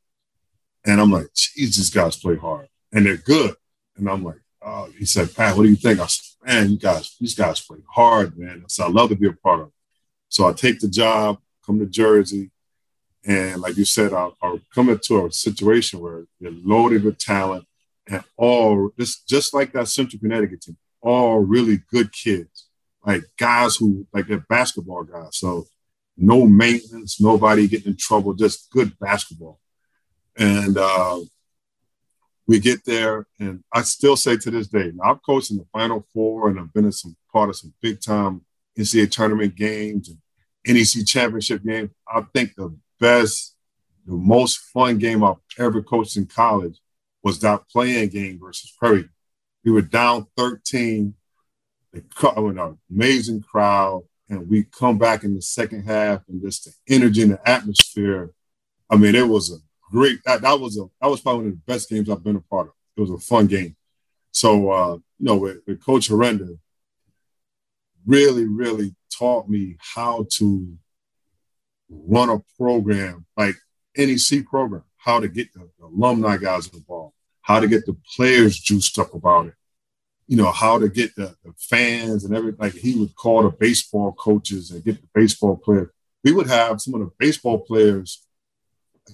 and 0.86 1.00
I'm 1.00 1.12
like, 1.12 1.28
geez, 1.36 1.76
these 1.76 1.90
guys 1.90 2.18
play 2.18 2.38
hard, 2.38 2.68
and 2.92 3.06
they're 3.06 3.18
good, 3.18 3.56
and 3.98 4.10
I'm 4.10 4.24
like, 4.24 4.42
uh, 4.62 4.88
he 4.98 5.06
said, 5.06 5.34
Pat, 5.36 5.56
what 5.56 5.64
do 5.64 5.70
you 5.70 5.76
think? 5.76 6.00
I 6.00 6.08
said, 6.08 6.26
man, 6.48 6.72
you 6.72 6.78
guys, 6.78 7.16
these 7.20 7.36
guys 7.36 7.60
play 7.60 7.80
hard, 7.94 8.38
man. 8.38 8.64
So 8.68 8.86
I 8.86 8.90
love 8.90 9.10
to 9.10 9.16
be 9.16 9.28
a 9.28 9.34
part 9.34 9.60
of 9.60 9.68
it. 9.68 9.74
So 10.30 10.48
I 10.48 10.54
take 10.54 10.80
the 10.80 10.88
job, 10.88 11.40
come 11.66 11.80
to 11.80 11.86
Jersey, 11.86 12.52
and 13.26 13.62
like 13.62 13.76
you 13.76 13.86
said, 13.86 14.14
I, 14.14 14.30
I 14.42 14.58
come 14.74 14.90
into 14.90 15.26
a 15.26 15.32
situation 15.32 16.00
where 16.00 16.26
you're 16.40 16.52
loaded 16.52 17.04
with 17.04 17.18
talent 17.18 17.66
and 18.08 18.24
all 18.38 18.90
just 18.98 19.28
just 19.28 19.54
like 19.54 19.74
that 19.74 19.90
Central 19.90 20.20
Connecticut 20.20 20.62
team, 20.62 20.78
all 21.02 21.40
really 21.40 21.82
good 21.92 22.14
kids, 22.14 22.68
like 23.06 23.24
guys 23.38 23.76
who 23.76 24.08
like 24.14 24.28
they're 24.28 24.46
basketball 24.50 25.04
guys. 25.04 25.38
So 25.38 25.68
no 26.16 26.46
maintenance, 26.46 27.20
nobody 27.20 27.68
getting 27.68 27.92
in 27.92 27.98
trouble, 27.98 28.34
just 28.34 28.72
good 28.72 28.98
basketball. 28.98 29.60
And 30.38 30.78
uh, 30.78 31.20
we 32.48 32.60
get 32.60 32.86
there, 32.86 33.28
and 33.40 33.64
I 33.74 33.82
still 33.82 34.16
say 34.16 34.38
to 34.38 34.52
this 34.52 34.68
day, 34.68 34.92
I've 35.04 35.22
coached 35.22 35.52
in 35.52 35.58
the 35.58 35.66
Final 35.74 36.08
Four, 36.14 36.50
and 36.50 36.60
I've 36.60 36.74
been 36.74 36.86
in 36.86 36.92
some 36.94 37.16
part 37.32 37.50
of 37.50 37.58
some 37.58 37.74
big 37.82 38.02
time 38.02 38.42
NCAA 38.80 39.12
tournament 39.12 39.56
games 39.56 40.10
and 40.10 40.18
NEC 40.66 41.06
championship 41.06 41.64
games. 41.64 41.90
I 42.08 42.22
think 42.34 42.56
the 42.56 42.76
best, 43.00 43.56
the 44.06 44.14
most 44.14 44.60
fun 44.60 44.98
game 44.98 45.24
I've 45.24 45.36
ever 45.60 45.84
coached 45.84 46.16
in 46.16 46.26
college 46.26 46.80
was 47.22 47.40
that 47.42 47.68
playing 47.70 48.10
game 48.10 48.40
versus 48.42 48.74
Prairie. 48.80 49.10
We 49.66 49.72
were 49.72 49.82
down 49.82 50.28
13, 50.38 51.14
with 51.92 52.04
an 52.58 52.78
amazing 52.90 53.42
crowd, 53.42 54.04
and 54.30 54.50
we 54.50 54.64
come 54.64 54.98
back 54.98 55.24
in 55.24 55.36
the 55.36 55.42
second 55.42 55.84
half, 55.84 56.22
and 56.30 56.42
just 56.42 56.66
the 56.66 56.96
energy 56.96 57.24
and 57.24 57.32
the 57.32 57.50
atmosphere. 57.50 58.32
I 58.90 58.96
mean, 58.96 59.16
it 59.16 59.28
was 59.28 59.52
a 59.52 59.58
great. 59.92 60.20
That, 60.26 60.42
that 60.42 60.60
was 60.60 60.78
a 60.78 60.86
that 61.02 61.10
was 61.10 61.22
probably 61.22 61.44
one 61.44 61.52
of 61.54 61.54
the 61.54 61.72
best 61.74 61.90
games 61.90 62.10
I've 62.10 62.24
been 62.24 62.36
a 62.36 62.42
part 62.42 62.68
of. 62.68 62.74
It 62.96 63.02
was 63.02 63.12
a 63.12 63.18
fun 63.18 63.48
game. 63.48 63.76
So 64.32 64.72
uh, 64.72 64.94
you 64.94 65.26
know, 65.26 65.38
with, 65.38 65.58
with 65.66 65.84
Coach 65.84 66.10
Herenda, 66.10 66.58
really, 68.06 68.46
really 68.46 68.96
taught 69.12 69.50
me 69.50 69.78
how 69.80 70.26
to 70.32 70.78
run 71.90 72.30
a 72.30 72.40
program 72.58 73.26
like 73.36 73.56
NEC 73.98 74.46
program, 74.46 74.84
how 74.98 75.20
to 75.20 75.28
get 75.28 75.54
the, 75.54 75.70
the 75.80 75.86
alumni 75.86 76.38
guys 76.38 76.68
involved, 76.70 77.16
how 77.42 77.60
to 77.60 77.68
get 77.68 77.86
the 77.86 77.96
players 78.16 78.60
juiced 78.60 79.00
up 79.00 79.14
about 79.14 79.48
it, 79.48 79.54
you 80.28 80.38
know, 80.38 80.52
how 80.52 80.78
to 80.78 80.90
get 80.90 81.16
the, 81.16 81.36
the 81.44 81.54
fans 81.58 82.26
and 82.26 82.36
everything. 82.36 82.60
Like 82.60 82.74
he 82.74 82.96
would 83.00 83.16
call 83.16 83.44
the 83.44 83.50
baseball 83.50 84.14
coaches 84.14 84.72
and 84.72 84.84
get 84.84 85.02
the 85.02 85.08
baseball 85.14 85.58
players. 85.58 85.90
We 86.24 86.32
would 86.32 86.48
have 86.48 86.82
some 86.82 86.94
of 86.96 87.00
the 87.00 87.12
baseball 87.18 87.60
players 87.60 88.27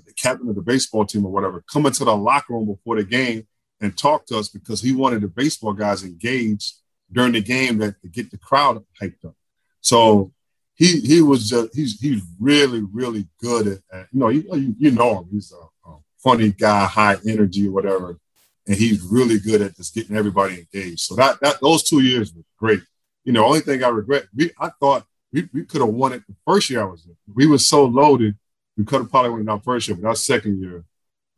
the 0.02 0.14
captain 0.14 0.50
of 0.50 0.56
the 0.56 0.62
baseball 0.62 1.06
team 1.06 1.26
or 1.26 1.32
whatever, 1.32 1.64
come 1.72 1.86
into 1.86 2.06
the 2.06 2.16
locker 2.16 2.54
room 2.54 2.66
before 2.66 2.96
the 2.96 3.04
game 3.04 3.48
and 3.82 3.98
talk 3.98 4.26
to 4.28 4.38
us 4.38 4.50
because 4.50 4.82
he 4.82 4.94
wanted 4.94 5.22
the 5.22 5.28
baseball 5.28 5.74
guys 5.74 6.04
engaged 6.04 6.76
during 7.12 7.34
the 7.34 7.42
game 7.42 7.78
that 7.78 8.02
to 8.02 8.08
get 8.08 8.32
the 8.32 8.38
crowd 8.38 8.84
hyped 9.02 9.26
up. 9.26 9.36
So 9.82 10.32
he 10.76 11.02
he 11.02 11.22
was 11.22 11.50
just 11.50 11.76
he's 11.76 12.00
he's 12.00 12.22
really 12.40 12.82
really 12.92 13.28
good 13.40 13.68
at, 13.68 13.80
at 13.92 14.08
you 14.12 14.20
know 14.20 14.30
you, 14.30 14.76
you 14.78 14.92
know 14.92 15.20
him. 15.20 15.28
He's 15.32 15.52
a, 15.52 15.90
a, 15.90 15.98
funny 16.18 16.52
guy 16.52 16.86
high 16.86 17.18
energy 17.28 17.68
or 17.68 17.72
whatever. 17.74 18.18
And 18.66 18.78
he's 18.78 19.02
really 19.02 19.40
good 19.40 19.62
at 19.62 19.76
just 19.76 19.94
getting 19.94 20.16
everybody 20.16 20.66
engaged. 20.74 21.02
So 21.02 21.16
that 21.16 21.40
that 21.42 21.60
those 21.62 21.84
two 21.84 22.00
years 22.00 22.34
were 22.34 22.44
great. 22.58 22.82
You 23.26 23.34
know 23.34 23.46
only 23.46 23.60
thing 23.60 23.84
I 23.84 23.90
regret 23.90 24.28
we 24.34 24.52
I 24.60 24.70
thought 24.80 25.06
we, 25.34 25.50
we 25.54 25.66
could 25.66 25.82
have 25.82 25.90
won 25.90 26.14
it 26.14 26.24
the 26.28 26.36
first 26.48 26.70
year 26.70 26.82
I 26.82 26.86
was 26.86 27.04
there. 27.04 27.16
We 27.34 27.46
were 27.48 27.58
so 27.58 27.86
loaded 27.86 28.36
we 28.78 28.86
could 28.86 29.02
have 29.02 29.10
probably 29.12 29.32
won 29.32 29.50
our 29.50 29.60
first 29.60 29.88
year 29.88 29.98
but 30.00 30.08
our 30.08 30.16
second 30.16 30.60
year 30.62 30.84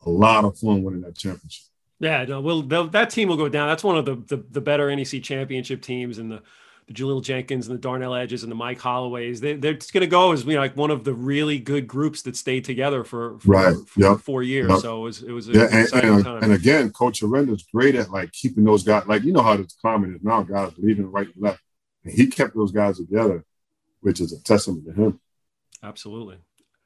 a 0.05 0.09
lot 0.09 0.45
of 0.45 0.57
fun 0.57 0.83
winning 0.83 1.01
that 1.01 1.17
championship 1.17 1.63
yeah 1.99 2.23
no 2.25 2.41
well 2.41 2.61
that 2.61 3.09
team 3.09 3.29
will 3.29 3.37
go 3.37 3.49
down 3.49 3.67
that's 3.67 3.83
one 3.83 3.97
of 3.97 4.05
the 4.05 4.15
the, 4.15 4.43
the 4.51 4.61
better 4.61 4.93
NEC 4.95 5.21
championship 5.23 5.81
teams 5.81 6.17
and 6.17 6.31
the 6.31 6.41
the 6.87 6.93
Jahlil 6.93 7.23
Jenkins 7.23 7.67
and 7.67 7.77
the 7.77 7.81
Darnell 7.81 8.13
Edges 8.13 8.43
and 8.43 8.51
the 8.51 8.55
Mike 8.55 8.79
Holloways. 8.79 9.39
They, 9.39 9.55
they're 9.55 9.73
going 9.73 10.01
to 10.01 10.07
go 10.07 10.31
as 10.31 10.45
you 10.45 10.53
know, 10.53 10.59
like 10.59 10.77
one 10.77 10.91
of 10.91 11.03
the 11.03 11.13
really 11.13 11.57
good 11.57 11.87
groups 11.87 12.21
that 12.23 12.35
stayed 12.35 12.63
together 12.63 13.03
for, 13.03 13.39
for, 13.39 13.51
right. 13.51 13.75
for 13.87 13.99
yep. 13.99 14.19
four 14.19 14.43
years. 14.43 14.69
Yep. 14.69 14.79
So 14.79 14.99
it 14.99 15.03
was 15.03 15.23
it 15.23 15.31
was 15.31 15.47
yeah, 15.47 15.67
and, 15.71 15.93
and, 15.93 16.27
and, 16.27 16.53
again, 16.53 16.91
Coach 16.91 17.21
Herenda's 17.21 17.65
great 17.73 17.95
at 17.95 18.11
like 18.11 18.31
keeping 18.31 18.63
those 18.63 18.83
guys. 18.83 19.05
Like 19.07 19.23
you 19.23 19.33
know 19.33 19.41
how 19.41 19.57
the 19.57 19.67
climate 19.81 20.15
is 20.15 20.23
now, 20.23 20.43
guys 20.43 20.73
leaving 20.77 21.11
right 21.11 21.27
and 21.27 21.43
left, 21.43 21.61
and 22.03 22.13
he 22.13 22.27
kept 22.27 22.55
those 22.55 22.71
guys 22.71 22.97
together, 22.97 23.43
which 24.01 24.21
is 24.21 24.31
a 24.31 24.41
testament 24.43 24.85
to 24.85 24.93
him. 24.93 25.19
Absolutely. 25.81 26.37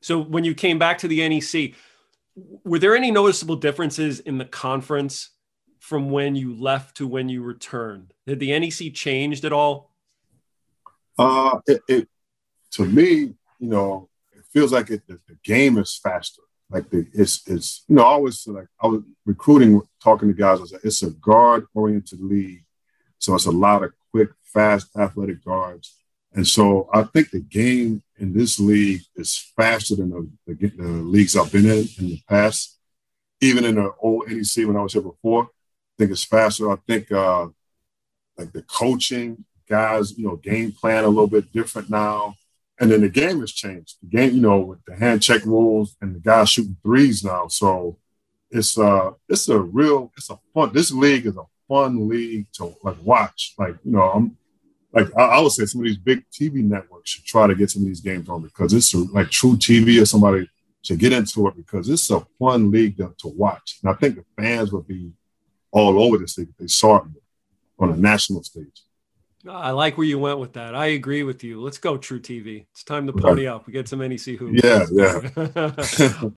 So 0.02 0.22
when 0.22 0.44
you 0.44 0.56
came 0.56 0.80
back 0.80 1.00
to 1.00 1.08
the 1.08 1.28
NEC, 1.28 1.74
were 2.64 2.80
there 2.80 2.96
any 2.96 3.12
noticeable 3.12 3.58
differences 3.58 4.20
in 4.20 4.38
the 4.38 4.46
conference 4.46 5.30
from 5.80 6.10
when 6.10 6.36
you 6.36 6.56
left 6.56 6.98
to 6.98 7.08
when 7.08 7.30
you 7.30 7.44
returned? 7.44 8.14
Did 8.26 8.40
the 8.40 8.58
NEC 8.58 8.94
changed 8.94 9.46
at 9.46 9.54
all 9.54 9.90
uh, 11.20 11.60
it, 11.68 11.82
it, 11.90 12.08
to 12.72 12.86
me, 12.86 13.34
you 13.60 13.68
know, 13.68 14.10
it 14.32 14.46
feels 14.54 14.72
like 14.72 14.90
it, 14.90 15.02
the, 15.06 15.20
the 15.28 15.38
game 15.44 15.78
is 15.78 16.00
faster. 16.02 16.42
Like 16.70 16.90
the, 16.90 17.06
it's 17.14 17.46
it's 17.48 17.84
you 17.90 17.96
know, 17.96 18.04
I 18.04 18.16
was 18.16 18.48
like 18.48 18.68
I 18.82 18.88
was 18.88 19.02
recruiting, 19.26 19.82
talking 20.02 20.30
to 20.30 20.34
guys. 20.34 20.60
I 20.60 20.62
was 20.62 20.72
like, 20.72 20.86
it's 20.86 21.04
a 21.04 21.10
guard 21.10 21.66
oriented 21.74 22.22
league, 22.22 22.64
so 23.18 23.36
it's 23.36 23.48
a 23.48 23.52
lot 23.52 23.84
of 23.84 23.92
quick, 24.12 24.30
fast, 24.44 24.96
athletic 24.96 25.44
guards. 25.44 25.96
And 26.34 26.48
so 26.48 26.88
I 26.94 27.04
think 27.04 27.32
the 27.32 27.42
game 27.42 28.02
in 28.20 28.34
this 28.34 28.60
league 28.60 29.02
is 29.16 29.52
faster 29.56 29.96
than 29.96 30.10
the, 30.10 30.30
the, 30.48 30.68
the 30.70 30.84
leagues 30.84 31.36
I've 31.36 31.52
been 31.52 31.66
in 31.66 31.88
in 32.00 32.10
the 32.10 32.22
past. 32.28 32.78
Even 33.42 33.64
in 33.64 33.76
the 33.76 33.92
old 34.02 34.28
NEC 34.28 34.68
when 34.68 34.76
I 34.76 34.82
was 34.82 34.94
here 34.94 35.02
before, 35.02 35.44
I 35.46 35.48
think 35.98 36.12
it's 36.12 36.26
faster. 36.26 36.72
I 36.72 36.76
think 36.88 37.12
uh, 37.12 37.48
like 38.38 38.52
the 38.52 38.64
coaching 38.64 39.46
guys, 39.68 40.18
you 40.18 40.28
know, 40.28 40.36
game 40.36 40.72
plan 40.72 41.04
a 41.04 41.08
little 41.08 41.28
bit 41.28 41.54
different 41.54 41.90
now. 41.90 42.36
And 42.80 42.92
then 42.92 43.02
the 43.02 43.10
game 43.10 43.42
has 43.42 43.52
changed. 43.52 43.98
The 44.02 44.08
game, 44.08 44.36
you 44.36 44.42
know, 44.42 44.60
with 44.60 44.84
the 44.86 44.96
hand 44.96 45.22
check 45.22 45.46
rules 45.46 45.96
and 46.02 46.16
the 46.16 46.20
guys 46.20 46.50
shooting 46.50 46.78
threes 46.84 47.24
now. 47.24 47.48
So 47.48 47.98
it's 48.50 48.78
uh 48.78 49.12
it's 49.28 49.48
a 49.48 49.60
real 49.60 50.12
it's 50.18 50.30
a 50.30 50.40
fun 50.54 50.72
this 50.74 50.92
league 50.92 51.28
is 51.28 51.38
a 51.38 51.44
fun 51.68 52.10
league 52.10 52.48
to 52.54 52.76
like 52.84 52.98
watch. 53.04 53.54
Like, 53.58 53.76
you 53.84 53.92
know, 53.92 54.02
I'm 54.02 54.38
like 54.92 55.08
I, 55.18 55.22
I 55.22 55.40
would 55.42 55.52
say 55.52 55.66
some 55.66 55.82
of 55.82 55.86
these 55.86 55.98
big 55.98 56.24
TV 56.32 56.64
networks 56.64 57.12
should 57.12 57.26
try 57.26 57.48
to 57.48 57.56
get 57.56 57.70
some 57.70 57.84
of 57.84 57.88
these 57.88 58.02
games 58.02 58.30
on 58.30 58.42
because 58.42 58.74
it's 58.74 58.94
like 58.94 59.28
truTV 59.28 60.02
or 60.02 60.06
somebody 60.06 60.50
should 60.82 61.00
get 61.00 61.14
into 61.14 61.48
it 61.48 61.56
because 61.56 61.90
it's 61.90 62.10
a 62.10 62.26
fun 62.40 62.72
league 62.72 62.98
to, 62.98 63.14
to 63.20 63.28
watch. 63.28 63.80
And 63.84 63.92
I 63.92 63.96
think 63.96 64.16
the 64.16 64.26
fans 64.42 64.72
would 64.72 64.88
be 64.88 65.12
all 65.72 66.02
over 66.02 66.18
this 66.18 66.38
league 66.38 66.50
if 66.50 66.58
they 66.58 66.68
saw 66.68 66.98
it 66.98 67.04
on 67.78 67.92
a 67.92 67.98
national 67.98 68.44
stage. 68.44 68.84
I 69.48 69.72
like 69.72 69.98
where 69.98 70.08
you 70.08 70.20
went 70.20 70.40
with 70.40 70.54
that. 70.54 70.76
I 70.76 70.88
agree 70.88 71.24
with 71.24 71.44
you. 71.44 71.62
Let's 71.62 71.78
go, 71.78 71.98
truTV. 71.98 72.66
It's 72.72 72.84
time 72.84 73.08
to 73.08 73.14
pony 73.14 73.48
up. 73.48 73.68
We 73.68 73.74
get 73.74 73.88
some 73.88 74.00
NEC 74.00 74.36
hoops. 74.36 74.62
Yeah, 74.62 74.86
yeah. 74.92 76.22